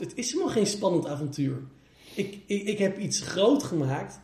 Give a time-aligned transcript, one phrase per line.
[0.00, 1.62] het is helemaal geen spannend avontuur.
[2.14, 4.20] Ik, ik, ik heb iets groot gemaakt,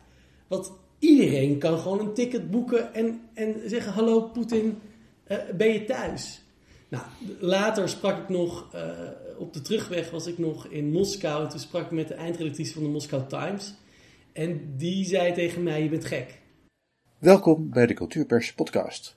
[0.47, 4.79] wat iedereen kan gewoon een ticket boeken en, en zeggen: Hallo Poetin,
[5.23, 6.41] eh, ben je thuis?
[6.89, 7.03] Nou,
[7.39, 8.91] later sprak ik nog, eh,
[9.37, 11.49] op de terugweg was ik nog in Moskou.
[11.49, 13.73] Toen sprak ik met de eindredactrice van de Moscow Times.
[14.33, 16.41] En die zei tegen mij: Je bent gek.
[17.19, 19.16] Welkom bij de Cultuurpers Podcast.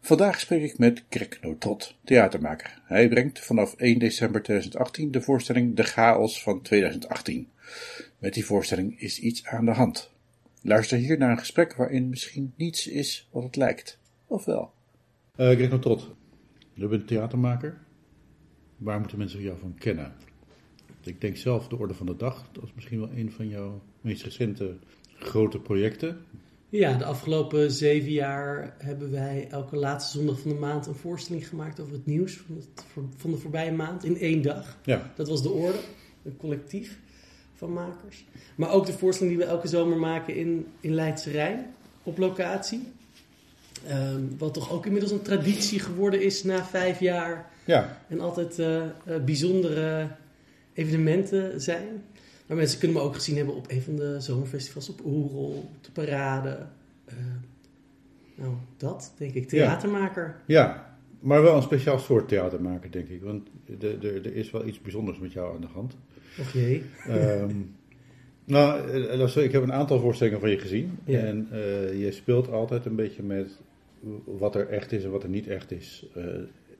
[0.00, 2.80] Vandaag spreek ik met Greg Notrot, theatermaker.
[2.84, 7.48] Hij brengt vanaf 1 december 2018 de voorstelling De Chaos van 2018.
[8.18, 10.10] Met die voorstelling is iets aan de hand.
[10.62, 13.98] Luister hier naar een gesprek waarin misschien niets is wat het lijkt.
[14.26, 14.72] Of wel?
[15.36, 16.10] Uh, Greg Notrot,
[16.72, 17.78] je bent theatermaker.
[18.76, 20.12] Waar moeten mensen jou van kennen?
[21.02, 22.48] Ik denk zelf de Orde van de Dag.
[22.52, 24.76] Dat is misschien wel een van jouw meest recente
[25.14, 26.24] grote projecten.
[26.70, 31.48] Ja, de afgelopen zeven jaar hebben wij elke laatste zondag van de maand een voorstelling
[31.48, 32.84] gemaakt over het nieuws van, het,
[33.16, 34.76] van de voorbije maand in één dag.
[34.84, 35.12] Ja.
[35.14, 35.78] Dat was de Orde,
[36.24, 36.98] een collectief
[37.54, 38.24] van makers.
[38.54, 42.92] Maar ook de voorstelling die we elke zomer maken in, in Leidse Rijn, op locatie.
[43.86, 47.50] Ehm, wat toch ook inmiddels een traditie geworden is na vijf jaar.
[47.64, 47.98] Ja.
[48.08, 50.08] En altijd uh, uh, bijzondere
[50.72, 52.04] evenementen zijn.
[52.50, 55.84] Maar mensen kunnen me ook gezien hebben op een van de zomerfestivals op Oerol, op
[55.84, 56.66] de parade.
[57.08, 57.14] Uh,
[58.34, 59.48] nou, dat denk ik.
[59.48, 60.40] Theatermaker.
[60.46, 60.64] Ja.
[60.64, 63.22] ja, maar wel een speciaal soort theatermaker, denk ik.
[63.22, 63.48] Want
[63.80, 65.96] er is wel iets bijzonders met jou aan de hand.
[66.38, 66.82] Och jee.
[67.08, 67.76] Um,
[68.44, 68.90] nou,
[69.34, 70.98] ik heb een aantal voorstellingen van je gezien.
[71.04, 71.18] Ja.
[71.18, 73.60] En uh, je speelt altijd een beetje met
[74.24, 76.24] wat er echt is en wat er niet echt is uh,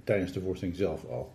[0.04, 1.32] tijdens de voorstelling zelf al.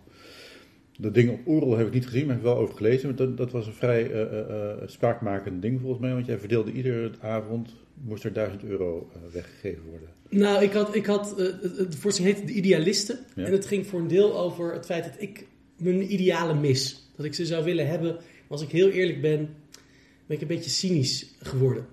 [0.98, 3.16] Dat ding op Oerol heb ik niet gezien, maar heb ik wel over gelezen.
[3.16, 6.12] Dat, dat was een vrij uh, uh, spraakmakend ding volgens mij.
[6.12, 10.08] Want jij verdeelde iedere avond, moest er 1000 euro weggegeven worden.
[10.28, 13.18] Nou, ik had, ik had de voorstelling heette De Idealisten.
[13.34, 13.44] Ja.
[13.44, 17.10] En het ging voor een deel over het feit dat ik mijn idealen mis.
[17.16, 18.12] Dat ik ze zou willen hebben.
[18.14, 19.48] Maar als ik heel eerlijk ben,
[20.26, 21.86] ben ik een beetje cynisch geworden.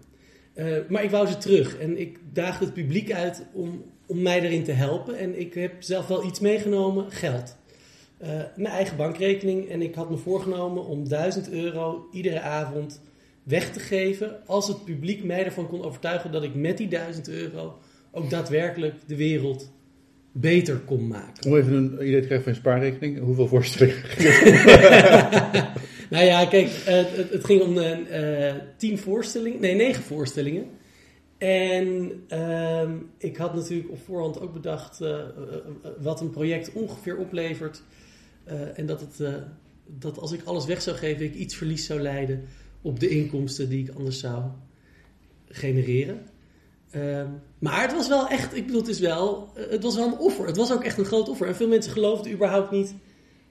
[0.90, 1.78] Maar ik wou ze terug.
[1.78, 5.18] En ik daagde het publiek uit om, om mij erin te helpen.
[5.18, 7.56] En ik heb zelf wel iets meegenomen, geld.
[8.24, 9.70] Uh, mijn eigen bankrekening.
[9.70, 13.02] En ik had me voorgenomen om 1000 euro iedere avond
[13.44, 14.46] weg te geven.
[14.46, 17.78] Als het publiek mij ervan kon overtuigen dat ik met die 1000 euro
[18.12, 19.72] ook daadwerkelijk de wereld
[20.32, 21.52] beter kon maken.
[21.52, 24.04] Om even een idee te krijgen van je spaarrekening, hoeveel voorstellingen?
[26.14, 30.66] nou ja, kijk, het, het, ging om uh, tien voorstellingen, nee, negen voorstellingen.
[31.38, 35.18] En uh, ik had natuurlijk op voorhand ook bedacht uh,
[36.00, 37.84] wat een project ongeveer oplevert.
[38.76, 39.44] En dat, het,
[39.86, 42.44] dat als ik alles weg zou geven, ik iets verlies zou leiden
[42.82, 44.44] op de inkomsten die ik anders zou
[45.48, 46.22] genereren.
[46.96, 47.24] Uh,
[47.60, 50.46] maar het was wel echt, ik bedoel, het is wel, het was wel een offer.
[50.46, 51.48] Het was ook echt een groot offer.
[51.48, 52.94] En veel mensen geloofden überhaupt niet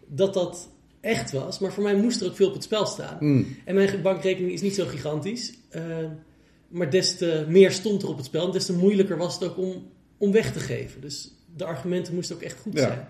[0.06, 0.68] dat dat
[1.00, 1.58] echt was.
[1.58, 3.16] Maar voor mij moest er ook veel op het spel staan.
[3.20, 3.56] Mm.
[3.64, 5.52] En mijn bankrekening is niet zo gigantisch.
[5.76, 5.82] Uh,
[6.68, 8.46] maar des te meer stond er op het spel.
[8.46, 9.86] En des te moeilijker was het ook om,
[10.18, 11.00] om weg te geven.
[11.00, 12.86] Dus de argumenten moesten ook echt goed ja.
[12.86, 13.08] zijn.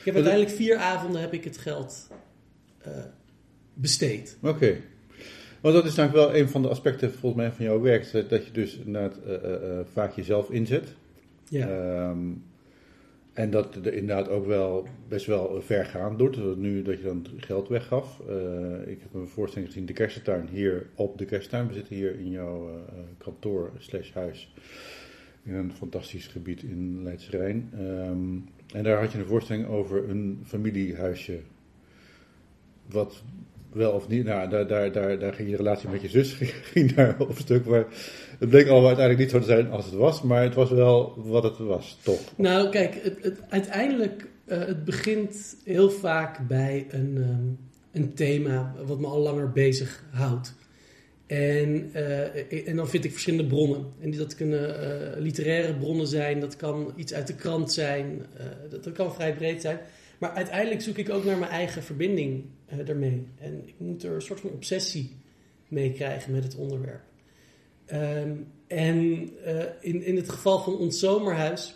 [0.00, 2.08] Ik heb uiteindelijk vier avonden heb ik het geld
[2.86, 2.92] uh,
[3.74, 4.38] besteed.
[4.42, 4.54] Oké.
[4.54, 4.82] Okay.
[5.60, 8.28] Want dat is namelijk wel een van de aspecten volgens mij van jouw werk.
[8.28, 10.94] Dat je dus inderdaad uh, uh, vaak jezelf inzet.
[11.48, 12.08] Ja.
[12.08, 12.44] Um,
[13.32, 16.36] en dat er inderdaad ook wel best wel vergaand doet.
[16.36, 18.20] Dat nu dat je dan geld weggaf.
[18.28, 21.68] Uh, ik heb een voorstelling gezien, de kersentuin, hier op de kersentuin.
[21.68, 22.74] We zitten hier in jouw uh,
[23.18, 24.54] kantoor slash huis.
[25.42, 27.70] In een fantastisch gebied in Leidse Rijn.
[27.80, 31.38] Um, en daar had je een voorstelling over een familiehuisje.
[32.86, 33.22] Wat
[33.72, 36.32] wel of niet, nou, daar, daar, daar, daar ging je relatie met je zus
[36.72, 37.66] ging daar op stuk.
[37.66, 37.86] Maar
[38.38, 41.14] het bleek allemaal uiteindelijk niet zo te zijn als het was, maar het was wel
[41.16, 42.20] wat het was, toch?
[42.36, 47.58] Nou, kijk, het, het, uiteindelijk, uh, het begint heel vaak bij een, um,
[47.92, 50.54] een thema wat me al langer bezig houdt.
[51.30, 53.92] En, uh, en dan vind ik verschillende bronnen.
[54.00, 54.82] En dat kunnen
[55.14, 58.26] uh, literaire bronnen zijn, dat kan iets uit de krant zijn,
[58.70, 59.78] dat, dat kan vrij breed zijn.
[60.18, 62.44] Maar uiteindelijk zoek ik ook naar mijn eigen verbinding
[62.84, 63.26] daarmee.
[63.38, 65.16] En ik moet er een soort van obsessie
[65.68, 67.02] mee krijgen met het onderwerp.
[67.92, 69.30] Um, en
[69.80, 71.74] in, in het geval van ons zomerhuis,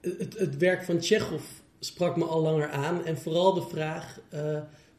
[0.00, 1.44] het, het werk van Tsjechov
[1.78, 3.04] sprak me al langer aan.
[3.04, 4.20] En vooral de vraag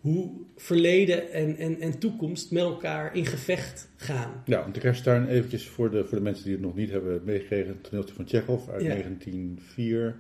[0.02, 4.44] hoe verleden en, en, en toekomst met elkaar in gevecht gaan.
[4.46, 7.22] Ja, want de kersttuin eventjes voor de, voor de mensen die het nog niet hebben
[7.26, 7.68] meegekregen.
[7.68, 8.88] Het toneelstuk van Tsjechov uit ja.
[8.88, 10.16] 1904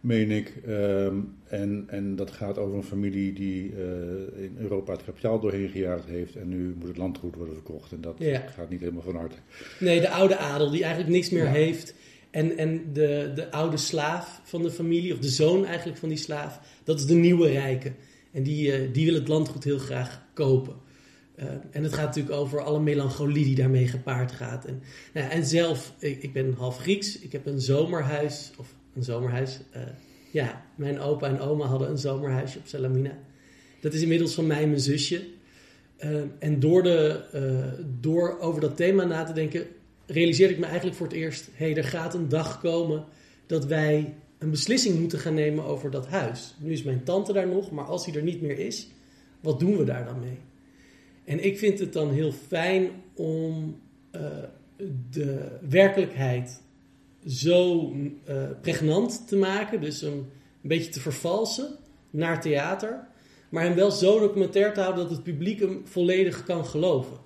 [0.00, 0.54] meen ik.
[0.68, 5.68] Um, en, en dat gaat over een familie die uh, in Europa het kapitaal doorheen
[5.68, 6.36] gejaagd heeft.
[6.36, 7.92] En nu moet het landgoed worden verkocht.
[7.92, 8.38] En dat ja.
[8.38, 9.36] gaat niet helemaal van harte.
[9.80, 11.50] Nee, de oude adel die eigenlijk niks meer ja.
[11.50, 11.94] heeft.
[12.30, 16.18] En, en de, de oude slaaf van de familie, of de zoon eigenlijk van die
[16.18, 17.92] slaaf, dat is de nieuwe rijke.
[18.32, 20.74] En die, eh, die wil het landgoed heel graag kopen.
[21.34, 24.64] Eh, en het gaat natuurlijk over alle melancholie die daarmee gepaard gaat.
[24.64, 24.82] En,
[25.12, 27.18] nou ja, en zelf, ik, ben half Grieks.
[27.18, 29.58] Ik heb een zomerhuis, of een zomerhuis.
[29.70, 29.82] eh,
[30.30, 33.18] ja, mijn opa en oma hadden een zomerhuisje op Salamina.
[33.80, 35.24] Dat is inmiddels van mij en mijn zusje.
[36.38, 37.24] En door, de,
[38.00, 39.66] door over dat thema na te denken,
[40.06, 43.04] realiseerde ik me eigenlijk voor het eerst: hé, hey, er gaat een dag komen
[43.46, 46.54] dat wij een beslissing moeten gaan nemen over dat huis.
[46.58, 48.88] Nu is mijn tante daar nog, maar als hij er niet meer is,
[49.40, 50.38] wat doen we daar dan mee?
[51.24, 53.80] En ik vind het dan heel fijn om
[54.10, 54.22] eh,
[55.10, 56.62] de werkelijkheid
[57.26, 57.92] zo
[58.24, 61.76] eh, pregnant te maken, dus hem een beetje te vervalsen
[62.10, 63.06] naar theater,
[63.48, 67.16] maar hem wel zo documentair te houden dat het publiek hem volledig kan geloven.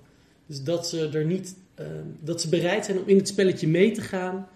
[0.45, 1.85] Dus dat ze er niet, eh,
[2.19, 4.47] dat ze bereid zijn om in het spelletje mee te gaan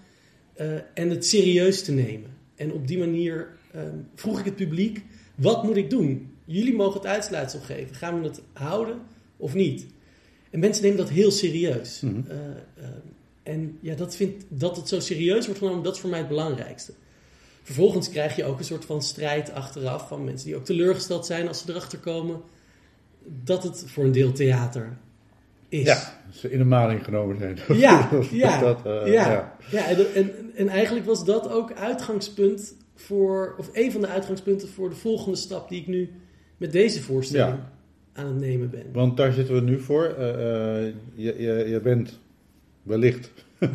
[0.94, 2.37] en het serieus te nemen.
[2.58, 3.82] En op die manier eh,
[4.16, 5.04] vroeg ik het publiek:
[5.36, 6.32] wat moet ik doen?
[6.46, 7.96] Jullie mogen het uitsluitsel geven.
[7.96, 9.02] Gaan we het houden
[9.38, 9.86] of niet?
[10.50, 12.00] En mensen nemen dat heel serieus.
[12.02, 12.22] Mhm.
[12.28, 12.90] Eh, eh,
[13.44, 16.28] en ja, dat, vindt, dat het zo serieus wordt genomen, dat is voor mij het
[16.28, 16.94] belangrijkste.
[17.64, 21.48] Vervolgens krijg je ook een soort van strijd achteraf van mensen die ook teleurgesteld zijn
[21.48, 22.42] als ze erachter komen
[23.44, 24.98] dat het voor een deel theater
[25.70, 25.86] is.
[25.86, 27.58] Ja, ze in de maling genomen zijn.
[27.80, 29.32] Ja, ja, dat, eh, ja.
[29.32, 29.56] ja.
[29.72, 34.68] Ja, en, en, en eigenlijk was dat ook uitgangspunt voor, of een van de uitgangspunten
[34.70, 36.10] voor de volgende stap die ik nu
[36.58, 37.72] met deze voorstelling Ja.
[38.22, 38.84] aan het nemen ben.
[38.94, 40.04] Want daar zitten we nu voor.
[40.18, 42.20] Eh, eh, je, je, je bent
[42.84, 43.32] wellicht.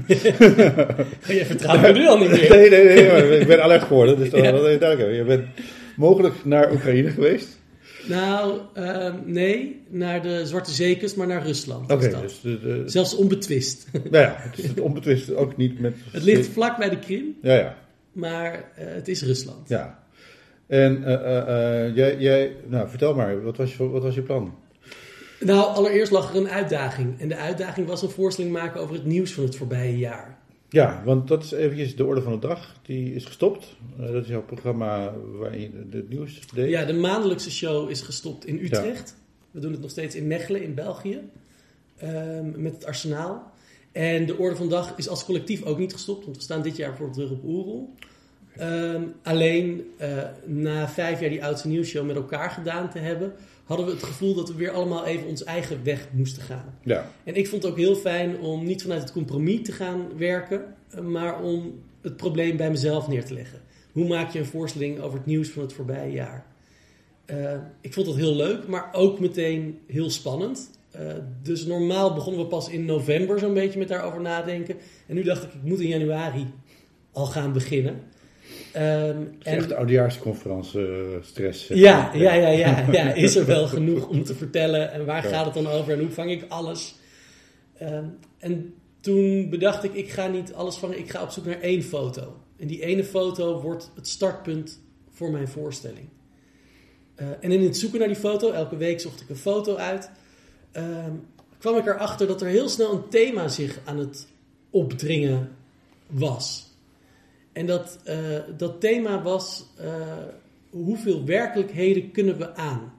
[1.26, 2.50] Je vertrouwt me nu al niet meer.
[2.56, 4.16] Nee, nee, nee, maar ik ben alert geworden.
[4.18, 4.52] Dus dat Ja.
[4.52, 5.34] wil je duidelijk hebben.
[5.34, 5.48] Je bent
[5.96, 7.60] mogelijk naar Oekraïne geweest.
[8.08, 11.90] Nou, ehm, nee, naar de Zwarte Zeekust, maar naar Rusland.
[11.90, 13.86] Oké, dus de, de, Zelfs onbetwist.
[14.10, 15.94] nou ja, het is onbetwist ook niet met.
[16.10, 17.76] Het ligt vlak bij de Krim, Ja, ja,
[18.12, 19.68] maar eh, het is Rusland.
[19.68, 20.00] ja.
[20.66, 24.54] En eh, eh, jij, jij, nou vertel maar, wat was je, wat was je plan?
[25.40, 27.20] Nou, allereerst lag er een uitdaging.
[27.20, 30.38] En de uitdaging was een voorstelling maken over het nieuws van het voorbije jaar.
[30.72, 32.76] Ja, want dat is eventjes de orde van de dag.
[32.82, 33.76] Die is gestopt.
[33.98, 36.70] Eh, dat is jouw programma waarin je het nieuws deed.
[36.70, 39.16] Ja, de maandelijkse show is gestopt in Utrecht.
[39.50, 41.20] We doen het nog steeds in Mechelen in België.
[41.96, 43.52] ehm, met het Arsenaal.
[43.92, 46.24] En de orde van de dag is als collectief ook niet gestopt.
[46.24, 47.94] Want we staan dit jaar voor terug op Oerol.
[48.56, 53.32] Ehm, alleen eh, na vijf jaar die oudste nieuwsshow met elkaar gedaan te hebben...
[53.72, 56.78] hadden we het gevoel dat we weer allemaal even ons eigen weg moesten gaan.
[56.84, 60.16] Ja, En ik vond het ook heel fijn om niet vanuit het compromis te gaan
[60.16, 60.64] werken,
[61.02, 63.60] maar om het probleem bij mezelf neer te leggen.
[63.92, 66.46] Hoe maak je een voorstelling over het nieuws van het voorbije jaar?
[67.24, 70.70] Eh, ik vond dat heel leuk, maar ook meteen heel spannend.
[70.90, 71.06] Eh,
[71.42, 74.76] dus normaal begonnen we pas in november zo'n beetje met daarover nadenken.
[75.06, 76.46] En nu dacht ik, ik moet in januari
[77.12, 78.00] al gaan beginnen.
[78.72, 81.66] Het is en- echt oudejaarsconferentie eh, stress.
[81.66, 83.12] zeg ja, ja, ja, ja, ja.
[83.12, 84.92] Is er wel genoeg om te vertellen?
[84.92, 85.28] En waar Ja.
[85.30, 85.92] gaat het dan over?
[85.92, 86.94] En hoe vang ik alles?
[87.78, 88.04] Ehm,
[88.38, 90.98] en toen bedacht ik, ik ga niet alles vangen.
[90.98, 92.36] Ik ga op zoek naar één foto.
[92.58, 94.80] En die ene foto wordt het startpunt
[95.10, 96.08] voor mijn voorstelling.
[97.14, 100.10] Eh, en in het zoeken naar die foto, elke week zocht ik een foto uit,
[100.72, 101.12] ehm,
[101.58, 104.26] kwam ik erachter dat er heel snel een thema zich aan het
[104.70, 105.50] opdringen
[106.06, 106.70] was.
[107.52, 110.06] En dat, eh, dat thema was: eh,
[110.70, 112.92] hoeveel werkelijkheden kunnen we aan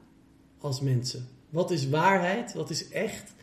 [0.59, 1.27] als mensen?
[1.49, 2.53] Wat is waarheid?
[2.53, 3.33] Wat is echt?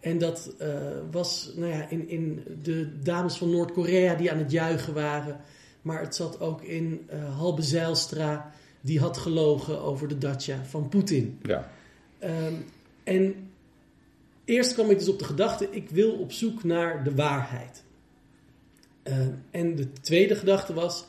[0.00, 0.68] En dat eh,
[1.10, 5.40] was nou ja, in, in de dames van Noord-Korea die aan het juichen waren.
[5.82, 11.38] Maar het zat ook in Halbe Zijlstra, die had gelogen over de dacha van Poetin.
[11.42, 11.70] Ja.
[12.18, 12.54] Ehm,
[13.04, 13.50] en
[14.44, 17.84] eerst kwam ik dus op de gedachte: ik wil op zoek naar de waarheid.
[19.06, 21.04] Ehm, en de tweede gedachte was: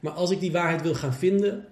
[0.00, 1.64] maar als ik die waarheid wil gaan vinden,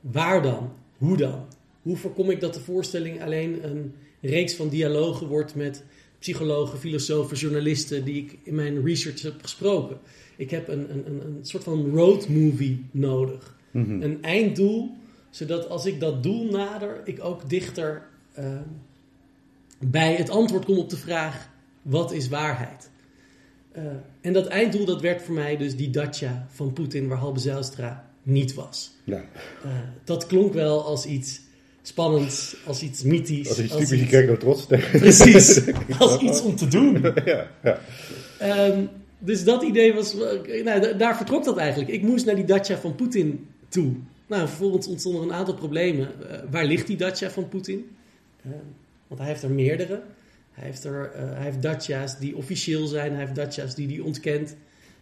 [0.00, 0.72] waar dan?
[0.98, 1.46] Hoe dan?
[1.82, 5.84] Hoe voorkom ik dat de voorstelling alleen een reeks van dialogen wordt met
[6.18, 9.98] psychologen, filosofen, journalisten die ik in mijn research heb gesproken?
[10.36, 14.02] Ik heb een, een, een, een soort van road movie nodig Mhm.
[14.02, 14.90] een einddoel,
[15.30, 18.60] zodat als ik dat doel nader, ik ook dichter eh,
[19.78, 21.48] bij het antwoord kom op de vraag:
[21.82, 22.90] wat is waarheid?
[23.78, 23.84] Eh,
[24.20, 28.10] en dat einddoel, dat werd voor mij dus die dacha van Poetin, waar Halbe Zijlstra
[28.22, 28.90] niet was.
[29.04, 29.24] ja.
[29.64, 29.70] Eh,
[30.04, 31.40] dat klonk wel als iets
[31.82, 33.48] spannends, als iets mythisch.
[33.50, 34.66] Is iets als typisch, door trots.
[34.92, 35.60] Precies,
[35.98, 37.00] als iets om te doen.
[37.24, 37.80] ja, ja.
[38.38, 38.84] Ehm,
[39.18, 41.90] dus dat idee was, eh, nou, da- daar vertrok dat eigenlijk.
[41.90, 43.92] Ik moest naar die dacha van Poetin toe.
[44.26, 46.08] Nou, vervolgens ontstonden er een aantal problemen.
[46.50, 47.86] Waar ligt die dacha van Poetin?
[49.06, 50.02] Want hij heeft er meerdere.
[50.58, 53.98] Hij heeft, er, eh, hij heeft dacha's die officieel zijn, hij heeft dacha's die hij
[53.98, 54.56] ontkent.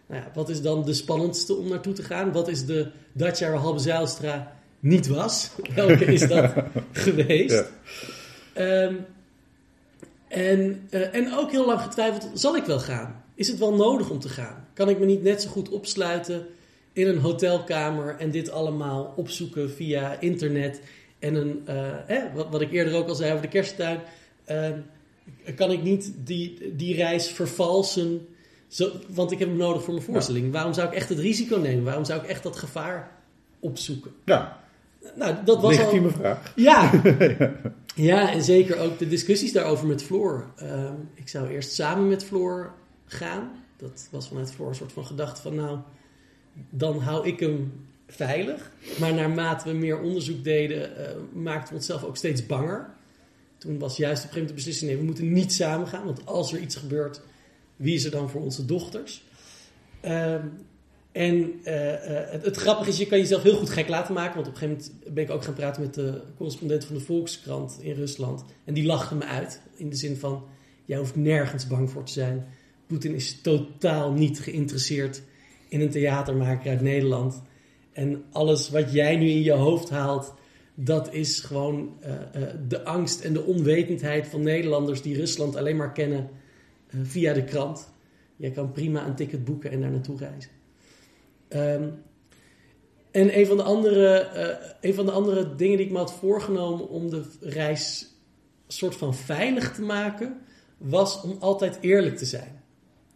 [0.07, 2.33] Nou ja, wat is dan de spannendste om naartoe te gaan?
[2.33, 5.51] Wat is de dacha waar Halbe Zijlstra niet was.
[5.75, 6.53] Welke is dat
[6.93, 7.51] geweest?
[7.55, 7.67] Ja.
[8.53, 8.95] Ehm,
[10.29, 13.25] en, eh, en ook heel lang getwijfeld, zal ik wel gaan?
[13.35, 14.69] Is het wel nodig om te gaan?
[14.75, 16.47] Kan ik me niet net zo goed opsluiten
[16.93, 20.81] in een hotelkamer en dit allemaal opzoeken via internet?
[21.19, 21.63] En een,
[22.07, 24.01] eh, wat, wat ik eerder ook al zei over de kersttuin.
[24.45, 24.79] Ehm,
[25.55, 28.27] kan ik niet die, die reis vervalsen?
[28.69, 30.53] Zo, want ik heb hem nodig voor mijn voorstelling.
[30.53, 31.85] Waarom zou ik echt het risico nemen?
[31.85, 33.11] Waarom zou ik echt dat gevaar
[33.61, 34.11] opzoeken?
[34.25, 34.61] Ja,
[35.15, 35.79] Nou, dat was al...
[35.79, 36.53] legitieme vraag.
[36.57, 36.91] Ja.
[38.11, 40.47] ja, en zeker ook de discussies daarover met Floor.
[40.57, 42.73] Ehm, ik zou eerst samen met Floor
[43.07, 43.51] gaan.
[43.77, 45.79] Dat was vanuit Floor een soort van gedachte van, nou,
[46.71, 48.71] dan hou ik hem veilig.
[49.01, 52.95] Maar naarmate we meer onderzoek deden, eh, maakten we onszelf ook steeds banger.
[53.67, 56.05] Toen was juist op een gegeven moment de beslissing, nee, we moeten niet samen gaan.
[56.05, 57.21] Want als er iets gebeurt,
[57.77, 59.25] wie is er dan voor onze dochters?
[60.01, 60.47] Ehm,
[61.13, 64.35] en eh, eh, het, het grappige is, je kan jezelf heel goed gek laten maken.
[64.35, 67.01] Want op een gegeven moment ben ik ook gaan praten met de correspondent van de
[67.01, 68.45] Volkskrant in Rusland.
[68.65, 69.61] En die lachte me uit.
[69.77, 70.45] In de zin van,
[70.85, 72.47] jij hoeft nergens bang voor te zijn.
[72.87, 75.23] Poetin is totaal niet geïnteresseerd
[75.69, 77.43] in een theatermaker uit Nederland.
[77.93, 80.35] En alles wat jij nu in je hoofd haalt,
[80.79, 85.77] dat is gewoon eh, eh, de angst en de onwetendheid van Nederlanders die Rusland alleen
[85.77, 86.31] maar kennen
[86.87, 87.89] eh, via de krant.
[88.37, 90.51] Jij kan prima een ticket boeken en daar naartoe reizen.
[91.49, 91.89] Ehm,
[93.11, 94.29] en een van, de andere,
[94.81, 98.15] een van de andere dingen die ik me had voorgenomen om de reis
[98.67, 100.41] soort van veilig te maken,
[100.79, 102.63] was om altijd eerlijk te zijn.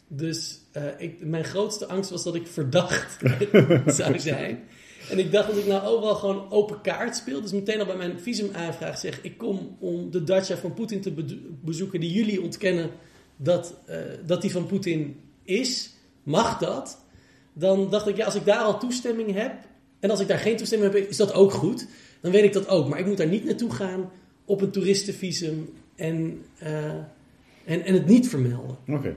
[0.08, 0.60] Dus
[0.98, 3.18] ik, mijn grootste angst was dat ik verdacht
[3.96, 4.68] zou zijn.
[5.10, 7.40] En ik dacht dat ik nou overal gewoon open kaart speel.
[7.40, 11.10] Dus meteen al bij mijn visumaanvraag zeg ik kom om de dacha van Poetin te
[11.10, 12.90] be- bezoeken die jullie ontkennen
[13.36, 15.90] dat, eh, dat die van Poetin is.
[16.22, 17.04] Mag dat?
[17.52, 19.52] Dan dacht ik, ja, als ik daar al toestemming heb
[20.00, 21.86] en als ik daar geen toestemming heb, is dat ook goed.
[22.20, 22.88] Dan weet ik dat ook.
[22.88, 24.10] Maar ik moet daar niet naartoe gaan
[24.44, 26.84] op een toeristenvisum en, eh,
[27.64, 28.76] en, en het niet vermelden.
[28.88, 29.16] Oké.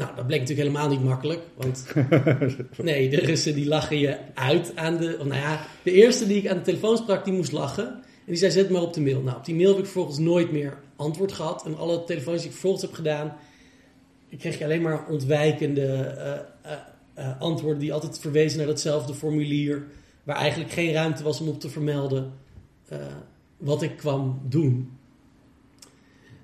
[0.00, 1.40] Nou, dat bleek natuurlijk helemaal niet makkelijk.
[1.56, 1.86] Want
[2.82, 5.16] nee, de Russen die lachen je uit aan de...
[5.20, 7.86] Of nou ja, de eerste die ik aan de telefoon sprak, die moest lachen.
[7.86, 9.20] En die zei, zet maar op de mail.
[9.20, 11.64] Nou, op die mail heb ik vervolgens nooit meer antwoord gehad.
[11.64, 13.36] En alle telefoons die ik vervolgens heb gedaan...
[14.38, 16.78] Kreeg je alleen maar ontwijkende eh, eh,
[17.14, 17.80] eh, antwoorden...
[17.80, 19.84] die altijd verwezen naar datzelfde formulier...
[20.22, 22.32] waar eigenlijk geen ruimte was om op te vermelden...
[23.56, 24.98] wat ik kwam doen.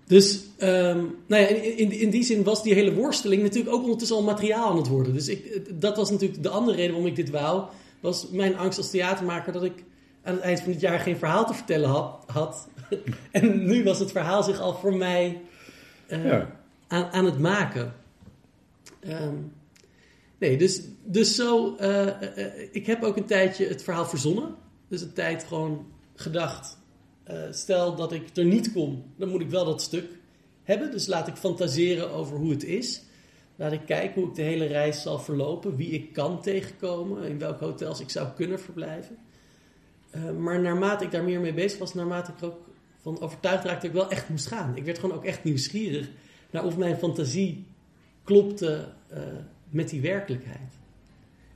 [0.07, 4.17] Dus ehm, nou ja, in, in, die zin was die hele worsteling natuurlijk ook ondertussen
[4.17, 5.15] al materiaal aan het worden.
[5.15, 7.65] Dus ik, dat was natuurlijk de andere reden waarom ik dit wou.
[8.01, 9.85] Was mijn angst als theatermaker dat ik
[10.23, 12.25] aan het eind van het jaar geen verhaal te vertellen had.
[12.27, 12.69] had.
[13.31, 15.41] en nu was het verhaal zich al voor mij
[16.07, 16.51] eh, Ja.
[16.89, 17.95] aan, aan het maken.
[19.01, 19.35] Ehm,
[20.39, 21.77] nee, dus, dus zo.
[21.77, 24.55] eh, eh, ik heb ook een tijdje het verhaal verzonnen.
[24.89, 26.79] Dus een tijd gewoon gedacht.
[27.27, 30.09] Eh, stel dat ik er niet kom, dan moet ik wel dat stuk
[30.63, 30.91] hebben.
[30.91, 33.03] Dus laat ik fantaseren over hoe het is.
[33.57, 35.77] Laat ik kijken hoe ik de hele reis zal verlopen.
[35.77, 37.29] Wie ik kan tegenkomen.
[37.29, 39.17] In welke hotels ik zou kunnen verblijven.
[40.11, 42.69] Eh, maar naarmate ik daar meer mee bezig was, naarmate ik er ook
[43.01, 44.77] van overtuigd raakte dat ik wel echt moest gaan.
[44.77, 46.11] Ik werd gewoon ook echt nieuwsgierig
[46.51, 47.67] naar of mijn fantasie
[48.25, 49.23] klopte eh,
[49.71, 50.76] met die werkelijkheid.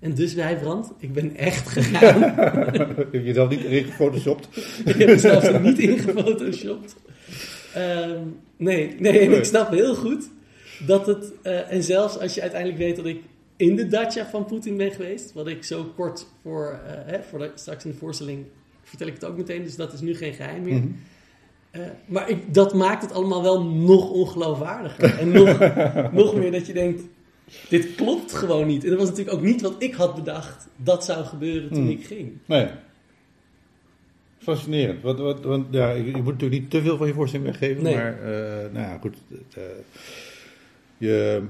[0.00, 2.22] En dus Wijbrand, ik ben echt gegaan.
[2.96, 4.48] Heb je jezelf niet erin gefotoshopt?
[4.84, 6.96] ik heb mezelf er niet ingefotoshopt.
[7.74, 8.18] Ehm
[8.56, 10.28] nee, nee, en ik snap heel goed
[10.86, 11.32] dat het...
[11.42, 13.20] eh, en zelfs als je uiteindelijk weet dat ik
[13.56, 15.32] in de dacha van Poetin ben geweest...
[15.32, 18.44] wat ik zo kort voor, eh, hè, voor de, straks in de voorstelling
[18.82, 19.62] vertel ik het ook meteen...
[19.62, 20.74] dus dat is nu geen geheim meer.
[20.74, 20.88] Mhm.
[21.70, 25.18] Eh, maar ik, dat maakt het allemaal wel nog ongeloofwaardiger.
[25.18, 25.58] En nog,
[26.12, 27.02] nog meer dat je denkt,
[27.68, 28.84] dit klopt gewoon niet.
[28.84, 31.90] En dat was natuurlijk ook niet wat ik had bedacht dat zou gebeuren toen Hmm.
[31.90, 32.32] ik ging.
[32.46, 32.66] Nee.
[34.38, 35.02] Fascinerend.
[35.02, 37.82] Want, want, want ja, moet natuurlijk niet te veel van je voorstelling weggeven.
[37.82, 37.94] Nee.
[37.94, 39.16] Maar eh, nou ja, goed.
[39.28, 39.62] het, eh,
[40.98, 41.42] je,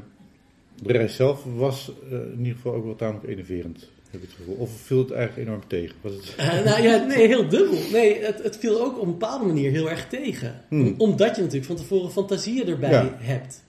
[1.08, 3.90] zelf was eh, in ieder geval ook wel tamelijk enerverend.
[4.10, 4.54] Heb ik het gevoel.
[4.54, 5.96] Of viel het eigenlijk enorm tegen?
[6.00, 6.34] Was het...
[6.64, 7.78] Nou ja, nee, heel dubbel.
[7.92, 10.60] Nee, het, het viel ook op een bepaalde manier heel erg tegen.
[10.68, 10.86] Hmm.
[10.86, 13.14] Om- Omdat je natuurlijk van tevoren fantasieën erbij Ja.
[13.18, 13.62] hebt.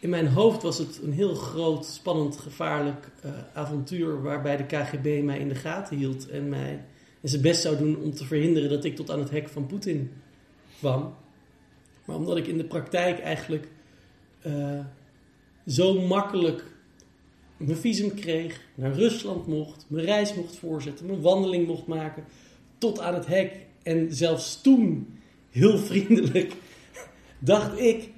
[0.00, 4.22] In mijn hoofd was het een heel groot, spannend, gevaarlijk eh, avontuur...
[4.22, 6.84] waarbij de KGB mij in de gaten hield en mij
[7.20, 9.66] en zijn best zou doen om te verhinderen dat ik tot aan het hek van
[9.66, 10.10] Poetin
[10.78, 11.14] kwam.
[12.04, 13.68] Maar omdat ik in de praktijk eigenlijk
[14.40, 14.80] eh,
[15.66, 16.64] zo makkelijk
[17.56, 22.24] mijn visum kreeg, naar Rusland mocht, mijn reis mocht voorzetten, mijn wandeling mocht maken,
[22.78, 23.52] tot aan het hek.
[23.82, 25.18] En zelfs toen,
[25.50, 26.52] heel vriendelijk,
[27.38, 28.10] dacht ik,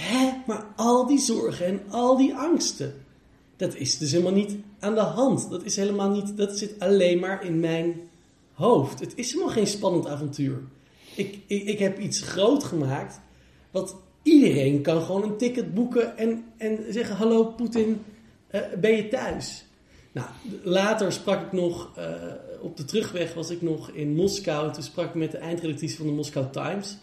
[0.00, 2.94] hè, maar al die zorgen en al die angsten,
[3.56, 5.50] dat is dus helemaal niet aan de hand.
[5.50, 8.00] Dat is helemaal niet, dat zit alleen maar in mijn
[8.52, 9.00] hoofd.
[9.00, 10.60] Het is helemaal geen spannend avontuur.
[11.14, 13.20] Ik, ik, ik heb iets groot gemaakt.
[13.70, 18.02] Wat iedereen kan gewoon een ticket boeken en, en zeggen: Hallo Poetin,
[18.46, 19.64] eh, ben je thuis?
[20.12, 20.28] Nou,
[20.62, 22.12] later sprak ik nog, eh,
[22.60, 24.72] op de terugweg was ik nog in Moskou.
[24.72, 26.96] Toen sprak ik met de eindredactrice van de Moscow Times.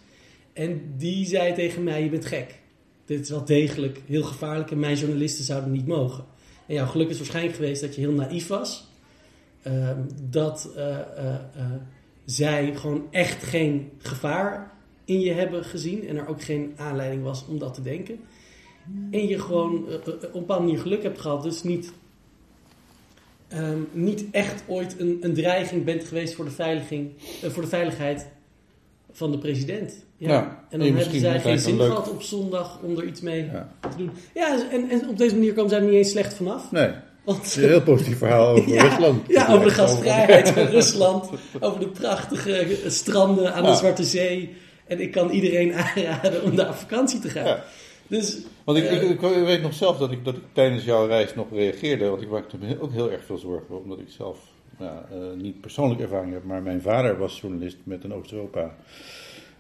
[0.54, 2.60] En die zei tegen mij: Je bent gek.
[3.08, 6.26] Dit is wel degelijk heel gevaarlijk en mijn journalisten zouden niet mogen.
[6.66, 8.88] En jouw geluk is waarschijnlijk geweest dat je heel naïef was.
[9.62, 11.00] Ehm, dat uh,
[12.26, 14.72] zij gewoon echt geen gevaar
[15.06, 16.08] in je hebben gezien.
[16.08, 18.20] En er ook geen aanleiding was om dat te denken.
[19.12, 21.44] En je gewoon op een bepaalde manier geluk hebt gehad.
[21.44, 21.94] Dus niet,
[23.48, 27.12] ehm, niet echt ooit een, een dreiging bent geweest voor de, veiliging,
[27.42, 28.28] voor de veiligheid
[29.18, 29.94] van de president.
[30.18, 30.30] Ja.
[30.30, 33.44] Ja, en dan en hebben zij geen zin gehad op zondag om er iets mee
[33.46, 33.70] Ja.
[33.90, 34.12] te doen.
[34.34, 36.72] Ja, en, en op deze manier komen zij er niet eens slecht vanaf.
[36.72, 36.90] Nee,
[37.24, 39.22] Want, het is een heel positief verhaal over ja, Rusland.
[39.28, 41.30] Ja, over de gastvrijheid van Rusland.
[41.60, 44.56] Over de prachtige stranden aan de Zwarte Zee.
[44.88, 47.46] En ik kan iedereen aanraden om daar op vakantie te gaan.
[47.46, 47.64] Ja.
[48.08, 51.08] Dus, Want ik, ik, eh, ik weet nog zelf dat ik, dat ik tijdens jouw
[51.08, 52.10] reis nog reageerde.
[52.10, 53.82] Want ik maakte me ook heel erg veel zorgen.
[53.82, 54.38] Omdat ik zelf
[54.78, 56.44] ja, eh, niet persoonlijk ervaring heb.
[56.44, 58.76] Maar mijn vader was journalist met een Oost-Europa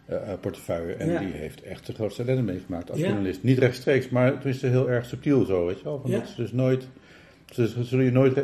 [0.05, 0.93] eh, eh, portefeuille.
[0.93, 1.19] En Ja.
[1.19, 3.05] die heeft echt de grootste ellende meegemaakt als Ja.
[3.05, 3.43] journalist.
[3.43, 5.99] Niet rechtstreeks, maar het is heel erg subtiel zo, weet je wel.
[6.01, 6.17] Van Ja.
[6.19, 6.87] Dat is dus nooit...
[7.49, 8.43] Ze ze zullen je nooit...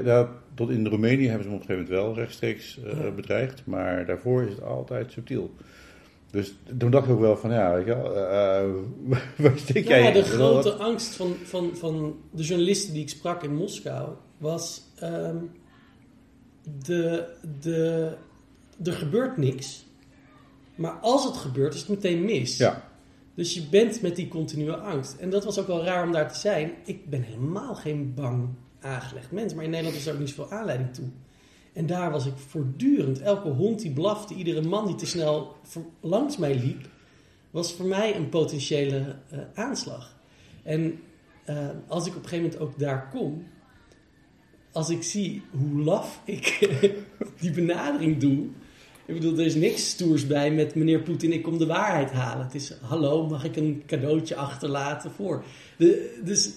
[0.55, 2.79] Tot in Roemenië hebben ze op een gegeven moment wel rechtstreeks
[3.15, 3.61] bedreigd.
[3.65, 5.51] Maar daarvoor is het altijd subtiel.
[6.33, 8.15] Dus toen dacht ik ook wel van, ja, weet je wel, eh,
[9.37, 13.43] waar nou jij ja, de grote angst van, van, van de journalisten die ik sprak
[13.43, 14.81] in Moskou was...
[14.99, 15.35] ehm,
[16.83, 18.11] de, de,
[18.83, 19.85] er gebeurt niks.
[20.75, 22.57] Maar als het gebeurt, is het meteen mis.
[22.57, 22.89] Ja,
[23.35, 25.15] Dus je bent met die continue angst.
[25.15, 26.71] En dat was ook wel raar om daar te zijn.
[26.85, 29.53] Ik ben helemaal geen bang aangelegd mens.
[29.53, 31.05] Maar in Nederland is er ook niet zoveel aanleiding toe.
[31.73, 33.21] En daar was ik voortdurend.
[33.21, 35.55] Elke hond die blafte, iedere man die te snel
[35.99, 36.89] langs mij liep,
[37.51, 40.15] was voor mij een potentiële eh, aanslag.
[40.63, 40.99] En
[41.45, 43.47] eh, als ik op een gegeven moment ook daar kom,
[44.73, 46.69] als ik zie hoe laf ik
[47.41, 48.45] die benadering doe.
[49.05, 52.45] Ik bedoel, er is niks stoers bij met meneer Poetin, ik kom de waarheid halen.
[52.45, 55.43] Het is, hallo, mag ik een cadeautje achterlaten voor?
[55.77, 56.51] De, dus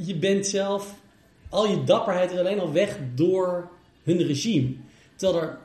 [0.00, 0.94] je bent zelf,
[1.48, 3.70] al je dapperheid is alleen al weg door
[4.02, 4.74] hun regime.
[5.16, 5.58] Terwijl er,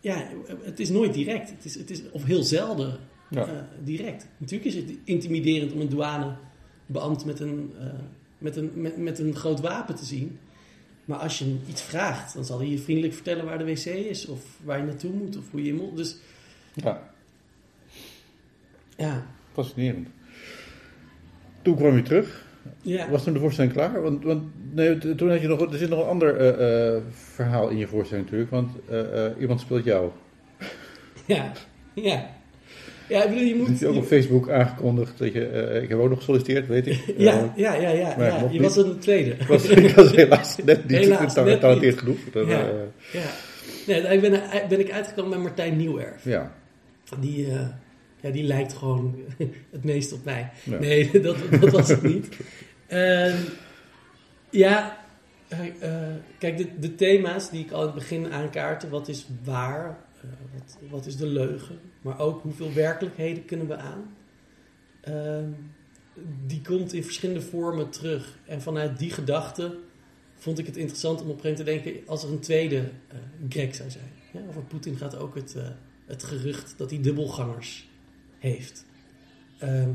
[0.00, 0.28] ja,
[0.62, 1.50] het is nooit direct.
[1.50, 2.98] Het is, het is of heel zelden
[3.30, 3.46] Ja.
[3.46, 3.52] eh,
[3.84, 4.26] direct.
[4.36, 7.86] Natuurlijk is het intimiderend om een douanebeambte met een, eh,
[8.38, 10.38] met, een, met, met een groot wapen te zien.
[11.06, 13.84] Maar als je hem iets vraagt, dan zal hij je vriendelijk vertellen waar de wc
[13.84, 15.96] is, of waar je naartoe moet, of hoe je moet.
[15.96, 16.16] Dus
[16.74, 17.10] ja,
[18.96, 20.08] ja, fascinerend.
[21.62, 22.44] Toen kwam je terug.
[22.82, 23.10] ja.
[23.10, 24.02] Was toen de voorstelling klaar?
[24.02, 24.42] Want, want
[24.72, 27.86] nee, toen had je nog, er zit nog een ander eh, eh, verhaal in je
[27.86, 28.50] voorstelling natuurlijk.
[28.50, 30.10] Want eh, iemand speelt jou.
[31.26, 31.52] ja,
[31.94, 32.35] ja.
[33.08, 33.66] Ja, ik bedoel, je moet...
[33.66, 35.46] hebt je ook op Facebook aangekondigd dat je...
[35.46, 37.00] eh, ik heb ook nog gesolliciteerd, weet ik.
[37.16, 38.38] ja, Eh, ja, ja, ja, ja.
[38.38, 38.74] mocht Je niet.
[38.74, 39.30] was een tweede.
[39.30, 42.18] ik, was, ik was helaas net niet Helaas, getalenteerd genoeg.
[42.32, 42.40] Ja.
[42.42, 42.68] eh,
[43.12, 43.20] Ja.
[43.86, 46.24] Nee, daar ben, ik- ben ik uitgekomen met Martijn Nieuwerf.
[46.24, 46.52] ja.
[47.20, 47.48] Die,
[48.20, 49.14] ja, die lijkt gewoon
[49.76, 50.50] het meest op mij.
[50.64, 50.78] Ja.
[50.78, 52.28] Nee, dat, dat was het niet.
[52.86, 53.36] Ehm,
[54.50, 54.96] ja,
[56.38, 58.88] kijk, de, de thema's die ik al in het begin aankaartte.
[58.88, 59.98] Wat is waar?
[60.26, 61.78] Eh, wat, is de leugen?
[62.00, 64.16] Maar ook hoeveel werkelijkheden kunnen we aan?
[65.00, 65.50] Ehm,
[66.46, 68.38] die komt in verschillende vormen terug.
[68.46, 69.78] En vanuit die gedachte
[70.36, 72.08] vond ik het interessant om op een gegeven moment te denken...
[72.08, 74.10] als er een tweede eh Greg zou zijn.
[74.32, 75.68] Ja, over Poetin gaat ook het, eh,
[76.06, 77.88] het gerucht dat hij dubbelgangers
[78.38, 78.84] heeft.
[79.58, 79.90] Ehm,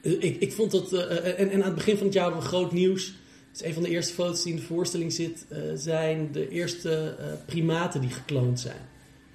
[0.00, 0.92] ik, ik vond dat...
[0.92, 3.12] eh, eh, en, aan het begin van het jaar hadden we groot nieuws.
[3.54, 5.46] Is een van de eerste foto's die in de voorstelling zit...
[5.48, 8.90] eh, zijn de eerste eh, primaten die gekloond zijn.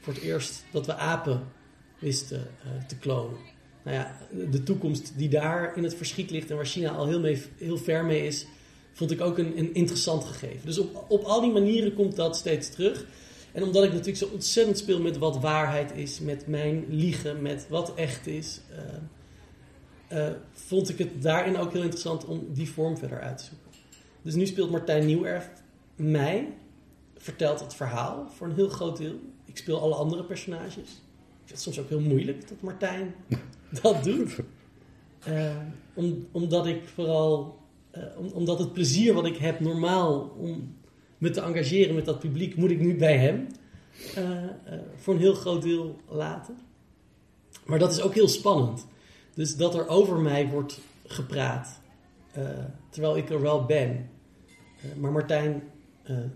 [0.07, 1.43] Voor het eerst dat we apen
[1.99, 3.39] wisten eh, te klonen.
[3.83, 4.17] Nou ja,
[4.51, 6.49] de toekomst die daar in het verschiet ligt...
[6.49, 8.45] en waar China al heel, mee, heel ver mee is...
[8.93, 10.65] vond ik ook een, een interessant gegeven.
[10.65, 13.05] Dus op, op al die manieren komt dat steeds terug...
[13.51, 17.67] En omdat ik natuurlijk zo ontzettend speel met wat waarheid is, met mijn liegen, met
[17.69, 18.61] wat echt is,
[20.07, 23.43] eh, eh, vond ik het daarin ook heel interessant om die vorm verder uit te
[23.43, 23.71] zoeken.
[24.21, 25.49] Dus nu speelt Martijn Nieuwerf
[25.95, 26.53] mij,
[27.17, 29.19] vertelt het verhaal voor een heel groot deel.
[29.47, 30.75] Ik speel alle andere personages.
[30.77, 33.13] Ik vind het soms ook heel moeilijk dat Martijn
[33.81, 34.35] dat doet.
[35.23, 35.55] Eh,
[35.93, 37.57] om, omdat ik vooral,
[37.91, 40.75] eh, om- omdat het plezier wat ik heb normaal om
[41.17, 43.47] me te engageren met dat publiek, moet ik nu bij hem
[44.15, 44.31] eh,
[44.95, 46.57] voor een heel groot deel laten.
[47.65, 48.87] Maar dat is ook heel spannend.
[49.33, 51.79] Dus dat er over mij wordt gepraat,
[52.89, 54.09] terwijl ik er wel ben.
[54.95, 55.63] Maar Martijn,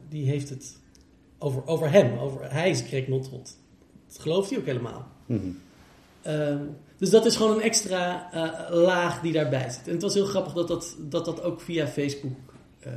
[0.09, 0.79] die heeft het
[1.41, 2.17] over, over hem.
[2.17, 3.57] Over, hij is Greg Nothot.
[4.07, 5.07] Dat gelooft hij ook helemaal.
[5.25, 5.49] Mhm.
[6.21, 6.63] Ehm,
[6.97, 9.87] dus dat is gewoon een extra eh, laag die daarbij zit.
[9.87, 12.37] En het was heel grappig dat dat, dat, dat ook via Facebook
[12.79, 12.93] eh,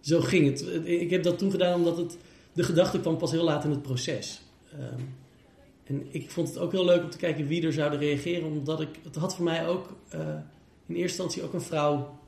[0.00, 0.46] zo ging.
[0.46, 2.18] Het, ik heb dat toen gedaan omdat het,
[2.52, 4.42] de gedachte kwam pas heel laat in het proces.
[4.72, 5.00] Ehm,
[5.84, 8.48] en ik vond het ook heel leuk om te kijken wie er zouden reageren.
[8.48, 10.20] Omdat ik, het had voor mij ook eh,
[10.86, 12.18] in eerste instantie ook een vrouw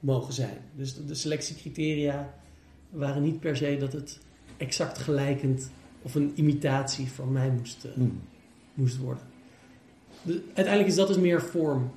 [0.00, 0.58] mogen zijn.
[0.76, 2.34] Dus de, de selectiecriteria
[2.90, 4.18] waren niet per se dat het
[4.58, 5.70] exact gelijkend
[6.02, 8.08] of een imitatie van mij moest, eh, Mhm.
[8.74, 9.22] moest worden.
[10.22, 11.90] De- uiteindelijk is dat dus meer vorm.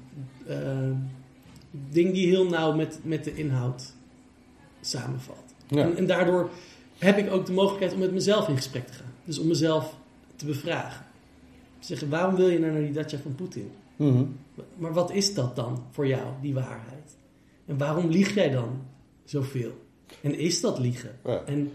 [0.47, 0.89] Eh,
[1.71, 3.93] ding die heel nauw met, met de inhoud
[4.81, 5.53] samenvalt.
[5.67, 5.81] Ja.
[5.83, 6.49] En, en daardoor
[6.97, 9.11] heb ik ook de mogelijkheid om met mezelf in gesprek te gaan.
[9.25, 9.95] Dus om mezelf
[10.35, 11.05] te bevragen.
[11.79, 13.71] Te zeggen, waarom wil je nou naar die datja van Poetin?
[13.95, 14.23] Mhm.
[14.77, 17.17] Maar wat is dat dan voor jou, die waarheid?
[17.65, 18.81] En waarom lieg jij dan
[19.25, 19.85] zoveel?
[20.21, 21.11] En is dat liegen?
[21.25, 21.41] Ja.
[21.45, 21.71] En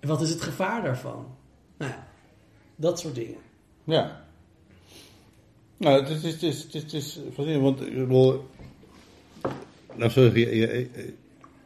[0.00, 1.26] wat is het gevaar daarvan?
[1.78, 2.06] Nou ja,
[2.76, 3.38] dat soort dingen.
[3.84, 4.24] Ja.
[5.76, 8.48] Nou, het is, het is, het is, het is fascinerend, want ik bedoel...
[9.94, 10.58] Nou, sorry,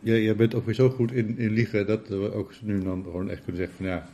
[0.01, 3.03] jij, jij bent ook weer zo goed in, in liegen dat we ook nu dan
[3.03, 4.09] gewoon echt kunnen zeggen van ja,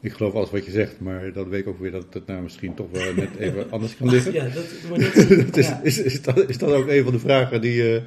[0.00, 2.42] ik geloof alles wat je zegt, maar dan weet ik ook weer dat het nou
[2.42, 4.32] misschien toch wel net even anders kan liggen.
[4.32, 5.14] Ja, dat, maar dat,
[5.46, 5.80] dat is, ja.
[5.82, 8.02] is, is, dat, is dat ook een van de vragen die je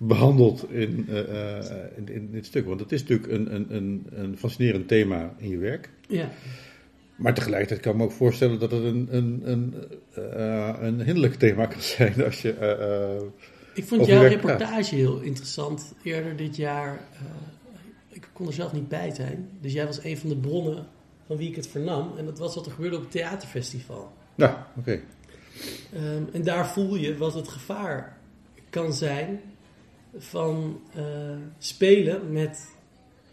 [0.00, 2.66] behandelt in, eh, eh, in, in dit stuk?
[2.66, 5.90] Want het is natuurlijk een, een, een, een fascinerend thema in je werk.
[6.08, 6.30] ja.
[7.16, 9.74] Maar tegelijkertijd kan ik me ook voorstellen dat het een, een, een,
[10.14, 13.30] eh, een hinderlijk thema kan zijn als je.
[13.74, 17.00] Ik vond jouw reportage heel interessant eerder dit jaar.
[18.08, 19.48] ik kon er zelf niet bij zijn.
[19.60, 20.86] Dus jij was een van de bronnen
[21.26, 22.12] van wie ik het vernam.
[22.18, 24.12] En dat was wat er gebeurde op het theaterfestival.
[24.34, 25.00] nou, oké.
[25.92, 28.18] Ehm, en daar voel je wat het gevaar
[28.70, 29.40] kan zijn
[30.18, 31.04] van eh,
[31.58, 32.74] spelen met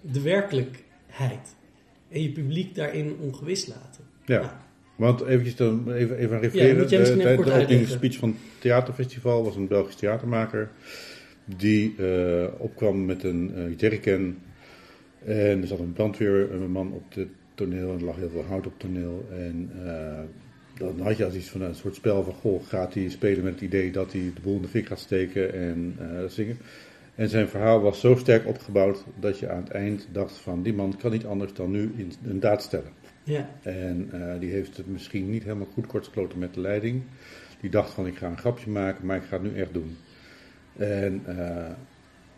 [0.02, 1.56] de werkelijkheid.
[2.10, 4.04] En je publiek daarin ongewis laten.
[4.26, 4.62] Ja.
[4.96, 6.78] Want eventjes dan even, even Ja, refereren.
[6.78, 7.88] misschien de, de, de opening uitleggen.
[7.88, 10.72] speech van het theaterfestival was een Belgisch theatermaker.
[11.58, 14.38] Die eh, opkwam met een jerrycan.
[15.26, 17.92] En er zat een brandweerman op het toneel.
[17.92, 19.26] En er lag heel veel hout op het toneel.
[19.32, 19.72] En
[20.84, 22.34] dan had je als iets van een soort spel van...
[22.34, 25.00] Goh, gaat hij spelen met het idee dat hij de boel in de fik gaat
[25.00, 26.58] steken en eh, zingen.
[27.16, 30.64] En zijn verhaal was zo sterk opgebouwd dat je aan het eind dacht van...
[30.64, 32.92] Die man kan niet anders dan nu in, een daad stellen.
[33.24, 37.04] Ja, En eh, die heeft het misschien niet helemaal goed kortgesloten met de leiding.
[37.62, 39.98] Die dacht van ik ga een grapje maken, maar ik ga het nu echt doen.
[40.78, 41.72] En eh,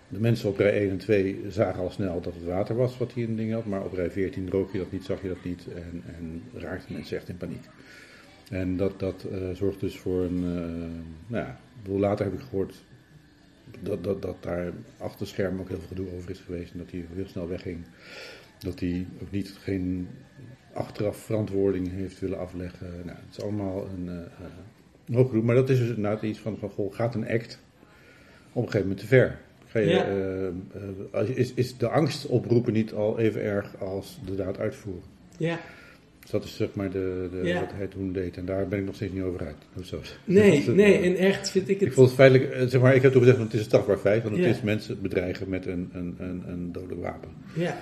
[0.08, 3.13] de mensen op rij 1 en 2 zagen al snel dat het water was wat
[3.13, 3.65] hij in ding had.
[3.65, 6.93] Maar op rij 14 rook je dat niet, zag je dat niet en, en raakten
[6.93, 7.63] mensen echt in paniek.
[8.49, 10.43] En dat, dat eh, zorgt dus voor een...
[10.43, 11.60] eh, nou ja,
[11.97, 12.84] later heb ik gehoord
[13.79, 16.71] dat, dat, dat daar achter scherm ook heel veel gedoe over is geweest.
[16.71, 17.77] En dat hij heel snel wegging.
[18.60, 20.08] Dat hij ook niet geen
[20.73, 22.88] achteraf verantwoording heeft willen afleggen.
[23.05, 24.08] Nou, het is allemaal een,
[25.05, 25.43] een hoog gedoe.
[25.43, 27.60] Maar dat is dus inderdaad iets van, van goh, gaat een act
[28.51, 29.39] op een gegeven moment te ver?
[29.65, 29.89] Ga je,
[31.12, 31.19] Ja.
[31.19, 35.03] is, is de angst oproepen niet al even erg als de daad uitvoeren?
[35.38, 35.60] ja.
[36.25, 37.59] Dus dat is zeg maar de, de, Ja.
[37.59, 38.38] wat hij toen deed.
[38.38, 39.55] En daar ben ik nog steeds niet over uit.
[39.79, 40.01] Of zo.
[40.25, 41.93] Nee, eh, nee, en echt vind ik Ik het...
[41.93, 43.97] vond het feitelijk, eh, zeg maar, ik heb toen gezegd, want het is een strafbaar
[43.97, 44.51] feit, want het Ja.
[44.51, 47.29] is mensen bedreigen met een, een, een, een dodelijk wapen.
[47.55, 47.77] Ja,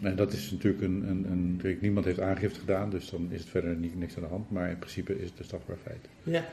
[0.00, 3.48] En dat is natuurlijk een, een, een niemand heeft aangifte gedaan, dus dan is het
[3.48, 4.50] verder niet, niks aan de hand.
[4.50, 6.08] Maar in principe is het een strafbaar feit.
[6.22, 6.44] ja.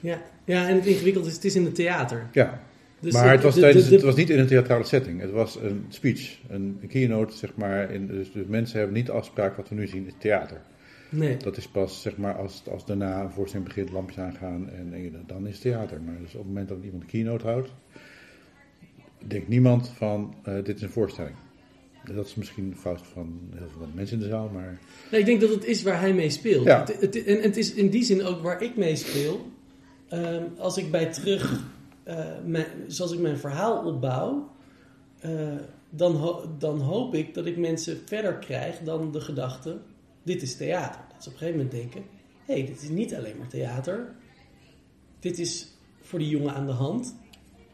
[0.00, 2.26] Ja, ja en het ingewikkelde is, het is in het theater.
[2.32, 2.62] Ja,
[3.00, 5.20] Dus maar het was, de- tijdens, de- het was niet in een theatrale setting.
[5.20, 7.90] Het was een speech, een keynote, zeg maar.
[7.90, 10.60] In, dus, dus mensen hebben niet de afspraak wat we nu zien in het theater.
[11.10, 14.88] Nee, Dat is pas, zeg maar, als, als daarna een voorstelling begint, lampjes aangaan en,
[14.92, 16.00] en dan is het theater.
[16.00, 17.68] Maar dus op het moment dat iemand een keynote houdt,
[19.26, 21.34] denkt niemand van, eh, dit is een voorstelling.
[22.14, 24.78] Dat is misschien een fout van heel veel mensen in de zaal, maar...
[25.10, 26.64] Nee, ik denk dat het is waar hij mee speelt.
[26.64, 26.80] Ja.
[26.80, 29.50] Het, het- en het is in die zin ook waar ik mee speel.
[30.08, 31.64] Ehm, als ik bij terug,
[32.08, 34.50] eh, mijn, zoals ik mijn verhaal opbouw,
[35.18, 35.56] eh,
[35.90, 39.78] dan, ho- dan hoop ik dat ik mensen verder krijg dan de gedachte:
[40.22, 41.00] dit is theater.
[41.12, 42.02] Dat ze op een gegeven moment denken:
[42.44, 44.14] hé, hey, dit is niet alleen maar theater.
[45.20, 45.68] Dit is
[46.00, 47.14] voor die jongen aan de hand.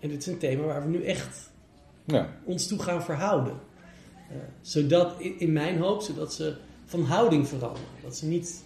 [0.01, 1.53] En dit is een thema waar we nu echt
[2.05, 3.55] Ja, ons toe gaan verhouden.
[4.31, 7.89] Eh, zodat, in, in mijn hoop, zodat ze van houding veranderen.
[8.03, 8.65] Dat ze niet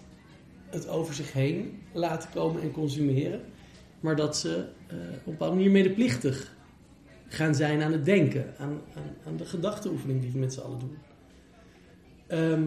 [0.71, 3.41] het over zich heen laten komen en consumeren,
[4.01, 4.49] maar dat ze
[4.87, 6.57] eh, op een bepaalde manier medeplichtig
[7.29, 10.79] gaan zijn aan het denken, aan, aan, aan de gedachteoefening die we met z'n allen
[10.79, 10.97] doen.
[12.27, 12.63] Ehm,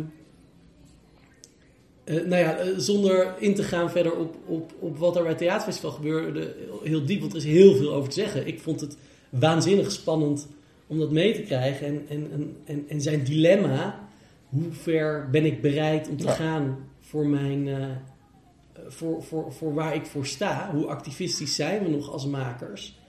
[2.04, 5.30] eh, nou ja, eh, zonder in te gaan verder op, op, op wat er bij
[5.30, 8.48] het theaterfestival gebeurde, heel diep, want er is heel veel over te zeggen.
[8.48, 8.98] Ik vond het
[9.30, 10.48] waanzinnig spannend
[10.88, 11.88] om dat mee te krijgen.
[11.88, 14.08] En, en, en, en zijn dilemma,
[14.50, 16.34] hoe ver ben ik bereid om te Ja.
[16.34, 17.68] gaan voor, mijn,
[18.92, 20.70] voor, voor, voor waar ik voor sta?
[20.74, 23.00] Hoe activistisch zijn we nog als makers?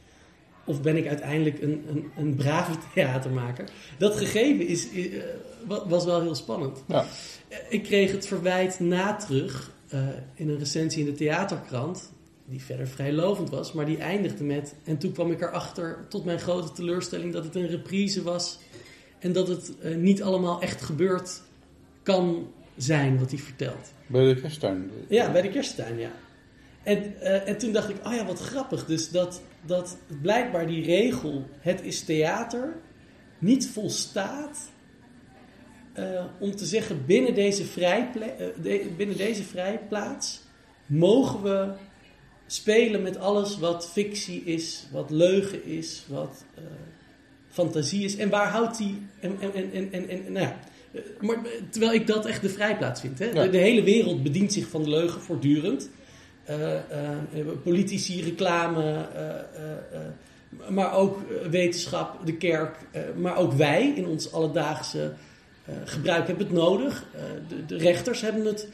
[0.64, 3.68] Of ben ik uiteindelijk een, een, een brave theatermaker?
[3.98, 5.22] Dat gegeven is, eh,
[5.66, 6.82] wa- was wel heel spannend.
[6.88, 7.06] Ja.
[7.48, 10.00] Eh, Ik kreeg het verwijt na terug eh,
[10.34, 12.12] in een recensie in de theaterkrant,
[12.44, 14.74] die verder vrij lovend was, maar die eindigde met.
[14.84, 18.58] En toen kwam ik erachter, tot mijn grote teleurstelling, dat het een reprise was
[19.18, 21.42] en dat het niet allemaal echt gebeurd
[22.02, 23.92] kan zijn wat hij vertelt.
[24.06, 24.90] Bij de kersttuin.
[25.08, 26.10] Ja, bij de kersttuin, ja.
[26.82, 28.84] En, eh, en toen dacht ik, oh ja, wat grappig.
[28.86, 32.76] Dus dat, dat blijkbaar die regel, het is theater,
[33.38, 34.58] niet volstaat
[35.92, 40.40] eh, om te zeggen, binnen deze, vrijple- eh, de- binnen deze vrijplaats
[40.86, 41.72] mogen we
[42.46, 46.62] spelen met alles wat fictie is, wat leugen is, wat eh,
[47.48, 48.16] fantasie is.
[48.16, 49.06] En waar houdt die...
[49.20, 50.71] En, en, en, en, en, nou ja, eh,
[51.20, 53.18] maar, eh, terwijl ik dat echt de vrijplaats vind.
[53.18, 53.24] Hè?
[53.24, 53.42] Ja.
[53.42, 55.90] De, de hele wereld bedient zich van de leugen voortdurend.
[56.44, 56.82] Eh, eh,
[57.62, 58.82] politici, reclame,
[59.14, 59.40] eh, eh,
[59.92, 65.12] eh, maar ook eh, wetenschap, de kerk, eh, maar ook wij in ons alledaagse
[65.64, 67.04] eh, gebruik hebben het nodig.
[67.14, 68.68] Eh, de, de rechters hebben het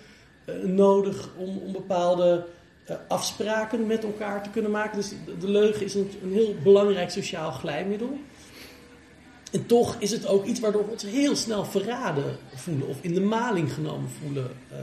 [0.45, 2.45] eh, nodig om, om bepaalde
[2.85, 4.97] eh, afspraken met elkaar te kunnen maken.
[4.97, 8.19] Dus de, de leugen is een, een heel belangrijk sociaal glijmiddel.
[9.53, 13.15] En toch is het ook iets waardoor we ons heel snel verraden voelen of in
[13.15, 14.51] de maling genomen voelen.
[14.71, 14.79] Eh,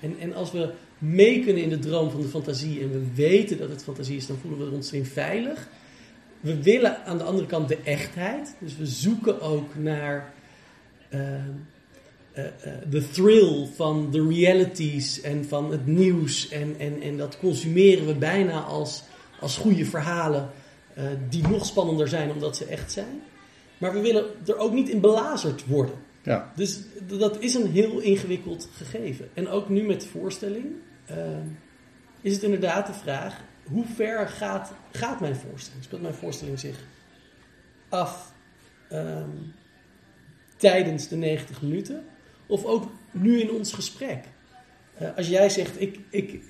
[0.00, 3.58] en, en als we mee kunnen in de droom van de fantasie en we weten
[3.58, 5.68] dat het fantasie is, dan voelen we ons erin veilig.
[6.40, 8.54] We willen aan de andere kant de echtheid.
[8.60, 10.32] Dus we zoeken ook naar
[11.08, 11.34] eh,
[12.32, 12.44] eh,
[12.90, 16.48] de thrill van de realities en van het nieuws.
[16.48, 19.02] En, en, en dat consumeren we bijna als,
[19.40, 20.50] als goede verhalen
[21.28, 23.22] die nog spannender zijn omdat ze echt zijn.
[23.78, 25.94] Maar we willen er ook niet in belazerd worden.
[26.22, 26.52] Ja.
[26.56, 29.28] Dus dat is een heel ingewikkeld gegeven.
[29.34, 30.66] En ook nu met de voorstelling
[31.06, 31.16] eh,
[32.20, 35.84] is het inderdaad de vraag: hoe ver gaat, gaat mijn voorstelling?
[35.84, 36.76] Speelt mijn voorstelling zich
[37.88, 38.32] af
[38.88, 39.30] ehm,
[40.56, 42.04] tijdens de 90 minuten?
[42.46, 44.24] Of ook nu in ons gesprek?
[44.94, 46.32] Eh, als jij zegt: Ik, ik,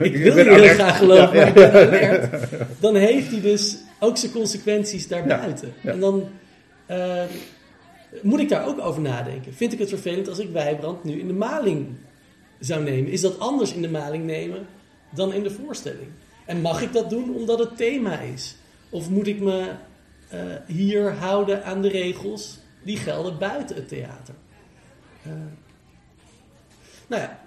[0.00, 2.46] ik wil je heel graag geloven, Ja, maar ik ben alert.
[2.80, 5.72] Dan heeft hij dus ook zijn consequenties daarbuiten.
[5.82, 6.28] En dan.
[6.90, 7.24] Eh,
[8.22, 9.54] moet ik daar ook over nadenken?
[9.54, 11.86] Vind ik het vervelend als ik Wijbrand nu in de maling
[12.58, 13.10] zou nemen?
[13.10, 14.66] Is dat anders in de maling nemen
[15.14, 16.08] dan in de voorstelling?
[16.46, 18.56] En mag ik dat doen omdat het thema is?
[18.90, 19.72] Of moet ik me
[20.28, 24.34] eh, hier houden aan de regels die gelden buiten het theater?
[25.22, 25.32] Eh,
[27.06, 27.40] nou ja,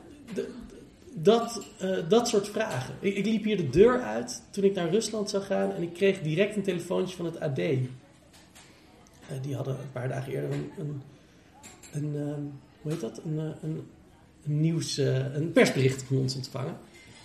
[1.13, 2.95] dat, eh, dat soort vragen.
[2.99, 6.21] Ik liep hier de deur uit toen ik naar Rusland zou gaan en ik kreeg
[6.21, 7.59] direct een telefoontje van het AD.
[9.41, 11.01] Die hadden een paar dagen eerder een, een,
[11.91, 12.41] een ehm,
[12.81, 13.21] hoe heet dat?
[13.25, 13.87] Een, eh, een,
[14.43, 16.77] nieuws, eh, een persbericht van ons ontvangen.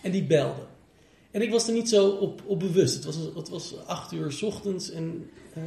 [0.03, 0.63] En die belde.
[1.31, 2.95] En ik was er niet zo op, op bewust.
[2.95, 4.91] Het was, het was acht uur 's ochtends.
[4.91, 5.63] En, eh,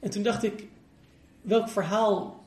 [0.00, 0.68] en toen dacht ik,
[1.40, 2.44] welk verhaal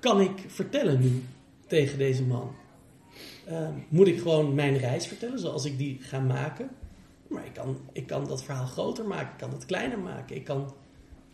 [0.00, 1.22] kan ik vertellen nu
[1.66, 2.50] tegen deze man?
[3.46, 6.70] Ehm, moet ik gewoon mijn reis vertellen zoals ik die ga maken?
[7.26, 9.32] Maar ik kan, ik kan dat verhaal groter maken.
[9.32, 10.36] Ik kan het kleiner maken.
[10.36, 10.74] Ik kan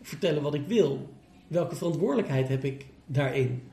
[0.07, 1.09] vertellen wat ik wil.
[1.47, 3.63] Welke verantwoordelijkheid heb ik daarin?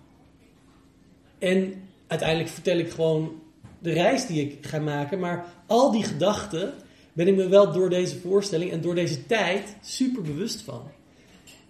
[1.38, 1.74] En
[2.06, 3.42] uiteindelijk vertel ik gewoon
[3.78, 5.18] de reis die ik ga maken.
[5.18, 6.74] Maar al die gedachten
[7.12, 10.82] ben ik me wel door deze voorstelling en door deze tijd super bewust van.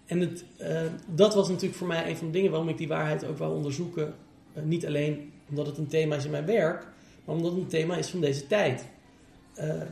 [0.06, 2.88] En het, eh, dat was natuurlijk voor mij een van de dingen waarom ik die
[2.88, 4.14] waarheid ook wou onderzoeken.
[4.52, 6.86] Eh, niet alleen omdat het een thema is in mijn werk,
[7.24, 8.84] maar omdat het een thema is van deze tijd.
[9.54, 9.82] Eh,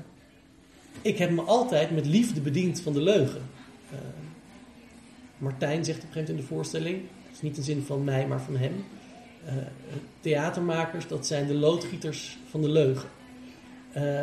[1.02, 3.42] ik heb me altijd met liefde bediend van de leugen.
[5.42, 8.04] Martijn zegt op een gegeven moment in de voorstelling, dat is niet in zin van
[8.04, 8.84] mij, maar van hem.
[9.44, 9.54] eh,
[10.20, 13.08] theatermakers, dat zijn de loodgieters van de leugen.
[13.92, 14.20] Eh,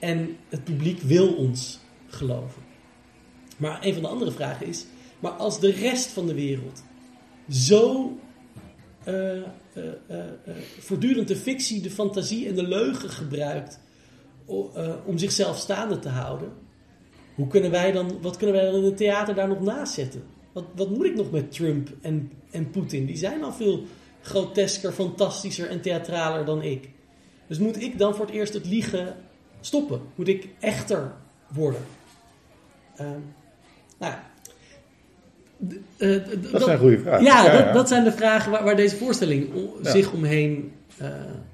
[0.00, 2.62] en het publiek wil ons geloven.
[3.56, 4.86] Maar een van de andere vragen is,
[5.18, 6.84] maar als de rest van de wereld
[7.50, 8.12] zo
[9.04, 9.42] eh,
[10.78, 13.80] voortdurend de fictie, de fantasie en de leugen gebruikt
[15.04, 16.52] om zichzelf staande te houden,
[17.34, 20.22] hoe kunnen wij dan, wat kunnen wij dan in het theater daar nog naast zetten?
[20.52, 23.06] Wat, wat moet ik nog met Trump en, en Poetin?
[23.06, 23.84] Die zijn al veel
[24.20, 26.88] grotesker, fantastischer en theatraler dan ik.
[27.48, 29.16] Dus moet ik dan voor het eerst het liegen
[29.60, 30.00] stoppen?
[30.14, 31.12] Moet ik echter
[31.48, 31.80] worden?
[32.96, 33.08] Ehm,
[33.98, 34.22] nou ja.
[35.96, 36.16] Eh,
[36.52, 37.24] Dat zijn goede vragen.
[37.24, 37.72] ja, Ja, dat, ja.
[37.72, 39.48] dat zijn de vragen waar, waar deze voorstelling
[39.82, 41.08] zich omheen eh,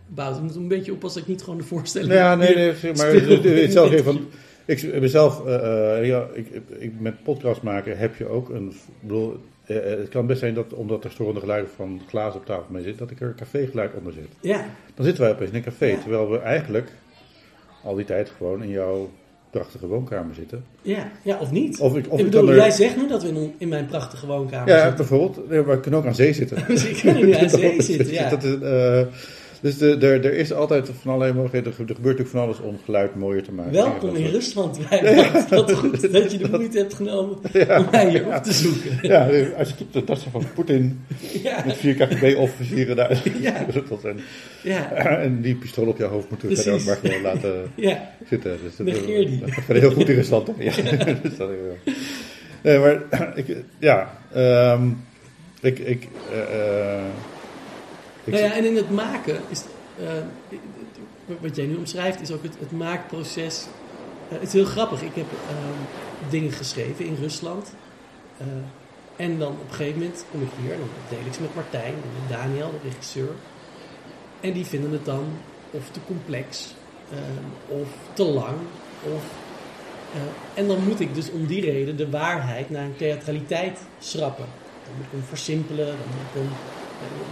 [0.06, 0.36] bouwt.
[0.36, 2.10] Ik moet een beetje oppassen dat ik niet gewoon de voorstelling...
[2.12, 4.28] Nou ja, nee, nee, maar het- in even van.
[4.70, 6.46] Ik ben zelf, eh, eh, ja, ik,
[6.78, 8.68] ik, met podcast maken heb je ook een.
[8.68, 12.34] ik bedoel, eh, eh, het kan best zijn dat omdat er storende geluiden van Klaas
[12.34, 14.28] op tafel mee zit, dat ik er een cafégeluid onder zit.
[14.40, 15.98] Ja, Dan zitten wij opeens in een café, Ja.
[15.98, 16.92] terwijl we eigenlijk
[17.84, 19.10] al die tijd gewoon in jouw
[19.50, 20.64] prachtige woonkamer zitten.
[20.82, 21.80] ja, ja, of niet.
[21.80, 24.26] Of ik, of ik bedoel, er, jij zegt nu dat we in, in mijn prachtige
[24.26, 24.96] woonkamer ja, zitten.
[24.96, 26.56] bijvoorbeeld, nee, maar we kunnen ook aan zee zitten.
[27.02, 28.28] Kan er nu aan zee zitten, ja.
[28.28, 29.02] Dat is, eh,
[29.60, 31.70] dus de, er, er is altijd van allerlei mogelijkheden.
[31.70, 33.72] Er gebeurt natuurlijk van alles om geluid mooier te maken.
[33.72, 35.48] Welkom in Rusland, Wijnand.
[35.48, 37.36] Wat goed dat je de moeite hebt genomen
[37.78, 38.98] om mij hier op te zoeken.
[39.02, 41.04] Ja, als je op de tassen van Poetin
[41.66, 43.22] met vier KGB-officieren daar.
[43.40, 43.66] Ja.
[43.88, 44.20] Dat zijn,
[44.62, 47.72] ja, en die pistool op je hoofd moeten we verder ook maar gewoon laten
[48.28, 48.58] zitten.
[48.62, 49.40] Dus dat, Negeer die.
[49.40, 50.48] Dat gaat heel goed in Rusland.
[50.58, 50.72] Ja.
[52.62, 53.02] Nee, maar
[53.34, 54.88] ik, ja, ehm,
[55.60, 57.04] ik, ik, eh, eh,
[58.24, 59.62] ik Nou ja, en in het maken is.
[59.98, 63.66] eh, wat jij nu omschrijft, is ook het, het maakproces.
[64.28, 65.02] Eh, het is heel grappig.
[65.02, 67.72] Ik heb ehm, dingen geschreven in Rusland.
[68.38, 68.46] Eh,
[69.16, 71.54] en dan op een gegeven moment kom ik hier en dan deel ik ze met
[71.54, 73.30] Martijn en met Daniel, de regisseur.
[74.40, 75.24] En die vinden het dan
[75.70, 76.74] of te complex,
[77.68, 78.56] of te lang,
[79.14, 79.22] of.
[80.54, 84.46] en dan moet ik dus om die reden de waarheid naar een theatraliteit schrappen.
[84.84, 86.48] Dan moet ik hem versimpelen, dan moet ik hem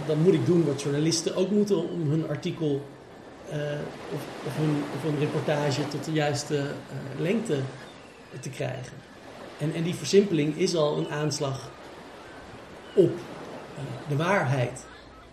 [0.05, 2.85] dan moet ik doen wat journalisten ook moeten om hun artikel
[3.49, 3.57] eh,
[4.45, 7.59] of, hun, of een reportage tot de juiste eh, lengte
[8.39, 8.97] te krijgen.
[9.57, 11.71] En, en die versimpeling is al een aanslag
[12.93, 13.11] op
[13.75, 14.85] eh, de waarheid.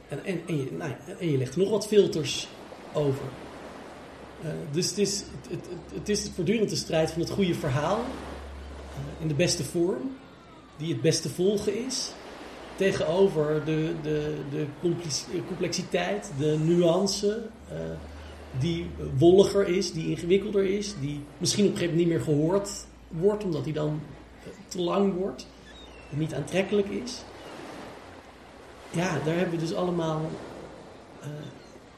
[0.08, 2.48] En, en, je, nou en je legt nog wat filters
[2.92, 3.24] over.
[4.42, 5.24] Eh, dus het is,
[5.94, 10.16] het, is voortdurend de strijd van het goede verhaal eh, in de beste vorm,
[10.76, 12.12] die het beste volgen is
[12.76, 14.66] tegenover de, de, de
[15.46, 17.76] complexiteit, de nuance, eh,
[18.58, 18.86] die
[19.18, 23.44] wolliger is, die ingewikkelder is, die misschien op een gegeven moment niet meer gehoord wordt,
[23.44, 24.00] omdat die dan
[24.42, 25.46] eh, te lang wordt
[26.12, 27.22] en niet aantrekkelijk is.
[28.90, 30.30] Ja, daar hebben we dus allemaal
[31.20, 31.28] eh,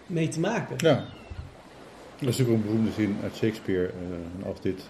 [0.06, 0.76] mee te maken.
[0.78, 0.94] Ja.
[0.94, 3.92] Dat is natuurlijk een beroemde zin uit Shakespeare.
[4.44, 4.82] als dit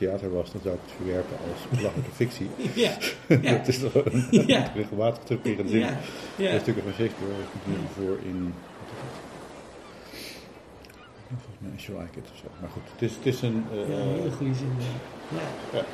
[0.00, 2.50] theater was, dan zou ik het verwerpen als belachelijke fictie.
[2.84, 2.92] Ja,
[3.28, 4.72] ja, Het is toch een Ja.
[4.74, 5.80] regelmatig terugkerende zin.
[5.80, 5.98] ja,
[6.36, 6.52] ja.
[6.52, 7.32] De stukken van Shakespeare
[7.64, 8.54] nu voor in...
[11.28, 12.46] Volgens mij is Like It of zo.
[12.60, 13.64] Maar goed, het is, het is een...
[13.72, 14.72] eh, Ja, een hele goede zin.
[15.72, 15.84] Ja.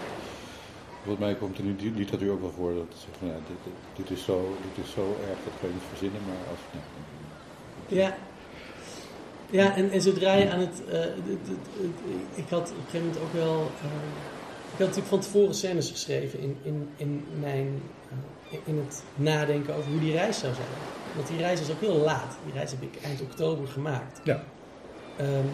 [1.05, 3.35] Volgens mij komt er nu die literatuur ook wel voor dat ze zeggen, van, ja,
[3.47, 6.61] dit, dit, is zo, dit is zo erg dat kan je niet verzinnen, maar als...
[6.71, 6.83] Ja,
[8.03, 8.17] Ja.
[9.51, 11.59] Ja, en, en zodra je aan het, eh, het-
[12.35, 13.75] Ik had op een gegeven moment ook wel.
[13.81, 13.91] eh,
[14.71, 17.91] ik had natuurlijk van tevoren scènes geschreven in, in, in mijn.
[18.09, 20.89] eh, in het nadenken over hoe die reis zou zijn.
[21.13, 22.39] Want die reis was ook heel laat.
[22.45, 24.21] Die reis heb ik eind oktober gemaakt.
[24.25, 24.45] Ja.
[25.17, 25.47] Ehm,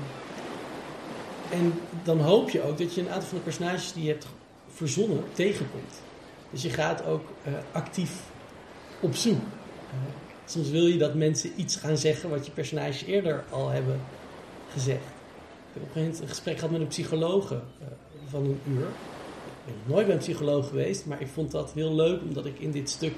[1.48, 4.26] en dan hoop je ook dat je een aantal van de personages die je hebt
[4.68, 6.06] verzonnen tegenkomt.
[6.50, 7.28] Dus je gaat ook
[7.72, 8.32] actief
[9.00, 9.40] op zoek.
[10.52, 14.00] Soms wil je dat mensen iets gaan zeggen wat je personages eerder al hebben
[14.72, 15.00] gezegd.
[15.00, 17.58] Ik heb op een gegeven moment een gesprek gehad met een psycholoog eh,
[18.26, 18.86] van een uur.
[18.86, 22.46] Ik ben nog nooit bij een psycholoog geweest, maar ik vond dat heel leuk omdat
[22.46, 23.12] ik in dit stuk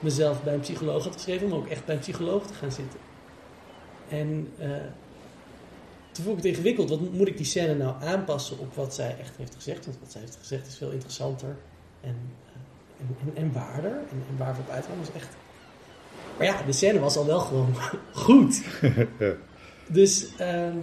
[0.00, 3.00] mezelf bij een psycholoog had geschreven om ook echt bij een psycholoog te gaan zitten.
[4.08, 4.70] En eh,
[6.12, 6.88] toen vond ik het ingewikkeld.
[6.88, 9.84] Wat moet ik die scène nou aanpassen op wat zij echt heeft gezegd?
[9.84, 11.56] Want wat zij heeft gezegd is veel interessanter
[12.00, 12.16] en,
[12.46, 13.92] eh, en, en, en waarder.
[13.92, 15.36] En, en waar we op uitgaan was echt...
[16.38, 17.74] Maar ja, de scène was al wel gewoon
[18.12, 18.62] goed.
[19.90, 20.76] Dus ehm,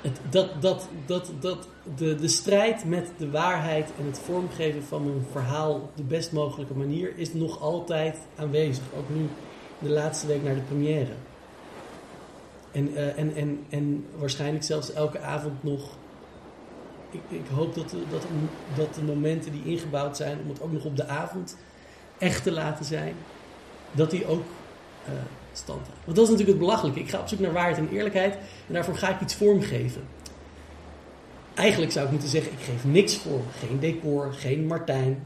[0.00, 5.06] het, dat, dat, dat, dat, de, de strijd met de waarheid en het vormgeven van
[5.06, 8.84] een verhaal op de best mogelijke manier is nog altijd aanwezig.
[8.98, 9.28] Ook nu
[9.78, 11.12] de laatste week naar de première.
[12.72, 15.90] En, eh, en, en, en waarschijnlijk zelfs elke avond nog.
[17.10, 18.24] Ik, ik hoop dat de, dat,
[18.76, 21.56] dat de momenten die ingebouwd zijn om het ook nog op de avond
[22.18, 23.14] echt te laten zijn,
[23.92, 24.44] dat die ook
[25.04, 25.12] eh,
[25.52, 26.04] stand houden.
[26.04, 27.00] Want dat is natuurlijk het belachelijke.
[27.00, 28.34] Ik ga op zoek naar waarheid en eerlijkheid
[28.66, 30.02] en daarvoor ga ik iets vormgeven.
[31.54, 33.44] Eigenlijk zou ik moeten zeggen, ik geef niks vorm.
[33.58, 35.22] Geen decor, geen Martijn.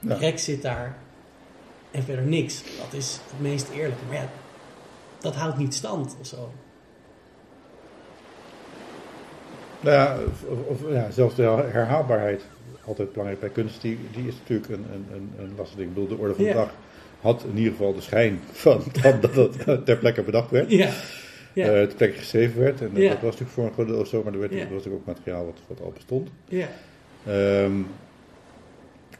[0.00, 0.14] Ja.
[0.14, 0.96] Rex zit daar.
[1.90, 2.62] En verder niks.
[2.62, 4.04] Dat is het meest eerlijke.
[4.08, 4.28] Maar ja,
[5.20, 6.52] dat houdt niet stand of zo.
[9.80, 10.16] Nou ja,
[10.48, 12.42] of, of, ja, zelfs de herhaalbaarheid,
[12.84, 15.88] altijd belangrijk bij kunst, die, die is natuurlijk een, een, een, een lastig ding.
[15.88, 16.56] Ik bedoel, de orde van de Ja.
[16.56, 16.70] dag
[17.26, 18.82] had in ieder geval de schijn van,
[19.20, 20.70] dat het ter plekke bedacht werd.
[20.70, 20.90] Ja.
[21.52, 21.64] Ja.
[21.66, 22.80] eh, ter plekke geschreven werd.
[22.80, 23.08] En eh, Ja.
[23.08, 24.58] dat was natuurlijk voor een groot deel zo, maar er werd, Ja.
[24.58, 26.30] was natuurlijk ook materiaal wat, wat al bestond.
[26.48, 26.68] ja.
[27.26, 27.72] Ehm,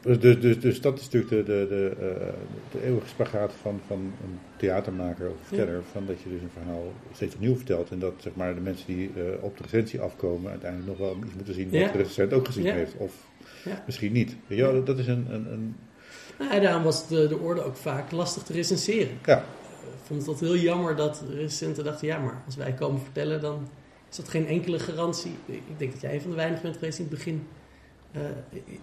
[0.01, 2.27] Dus, dus, dus, dus dat is natuurlijk de, de, de, uh,
[2.71, 5.81] de eeuwige spagaat van, van een theatermaker of verteller.
[5.91, 7.89] Van dat je dus een verhaal steeds opnieuw vertelt.
[7.91, 11.17] En dat zeg maar, de mensen die uh, op de recensie afkomen uiteindelijk nog wel
[11.25, 11.91] iets moeten zien wat Ja.
[11.91, 12.73] de recensent ook gezien Ja.
[12.73, 12.93] heeft.
[12.97, 13.13] Of
[13.65, 13.83] Ja.
[13.85, 14.35] misschien niet.
[14.47, 15.75] Je wel, dat is een, een, een
[16.39, 19.19] Nou, en daarom was de, de orde ook vaak lastig te recenseren.
[19.25, 22.07] ja, Ik vond het heel jammer dat recensenten dachten...
[22.07, 23.67] ja, maar als wij komen vertellen, dan
[24.09, 25.35] is dat geen enkele garantie.
[25.45, 27.47] Ik denk dat jij een van de weinigen bent geweest die in het begin
[28.11, 28.21] eh,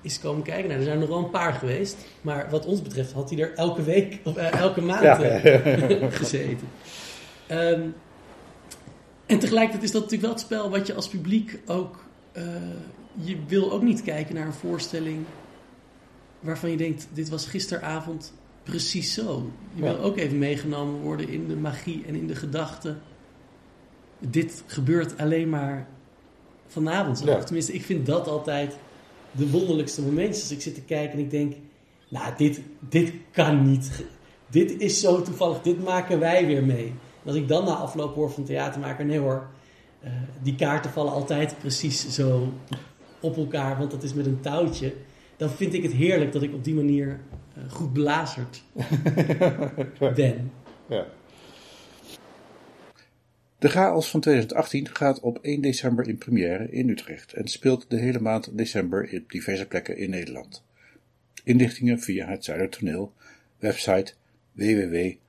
[0.01, 0.67] is komen kijken.
[0.67, 1.97] Nou, er zijn er nog wel een paar geweest.
[2.21, 6.13] Maar wat ons betreft had hij er elke week of eh, elke maand ja, eh,
[6.21, 6.69] gezeten.
[7.47, 7.83] Ehm,
[9.27, 12.05] en tegelijkertijd is dat natuurlijk wel het spel wat je als publiek ook...
[12.33, 12.45] eh,
[13.15, 15.25] je wil ook niet kijken naar een voorstelling
[16.45, 17.09] waarvan je denkt...
[17.13, 18.33] dit was gisteravond
[18.63, 19.51] precies zo.
[19.75, 23.01] Je wil ook even meegenomen worden in de magie en in de gedachten.
[24.19, 25.87] Dit gebeurt alleen maar
[26.67, 27.39] vanavond zo.
[27.39, 28.77] Tenminste, ik vind dat altijd
[29.31, 30.43] de wonderlijkste momentjes.
[30.43, 31.55] Als ik zit te kijken en ik denk...
[32.09, 34.05] nou, dit, dit kan niet.
[34.51, 35.61] Dit is zo toevallig.
[35.61, 36.87] Dit maken wij weer mee.
[36.87, 39.05] En als ik dan na afloop hoor van theatermaker...
[39.05, 39.47] nee hoor,
[40.01, 40.11] eh,
[40.43, 42.53] die kaarten vallen altijd precies zo
[43.21, 43.79] op elkaar...
[43.79, 44.95] want dat is met een touwtje.
[45.37, 47.21] Dan vind ik het heerlijk dat ik op die manier
[47.55, 48.63] eh, goed belazerd
[50.15, 50.53] ben.
[50.89, 51.07] ja.
[53.59, 57.97] De Chaos van 2018 gaat op 1 december in première in Utrecht en speelt de
[57.97, 60.65] hele maand december op diverse plekken in Nederland.
[61.45, 63.13] Inlichtingen via het Zuidertoneel,
[63.59, 64.13] website
[64.53, 65.21] www.hzt.nl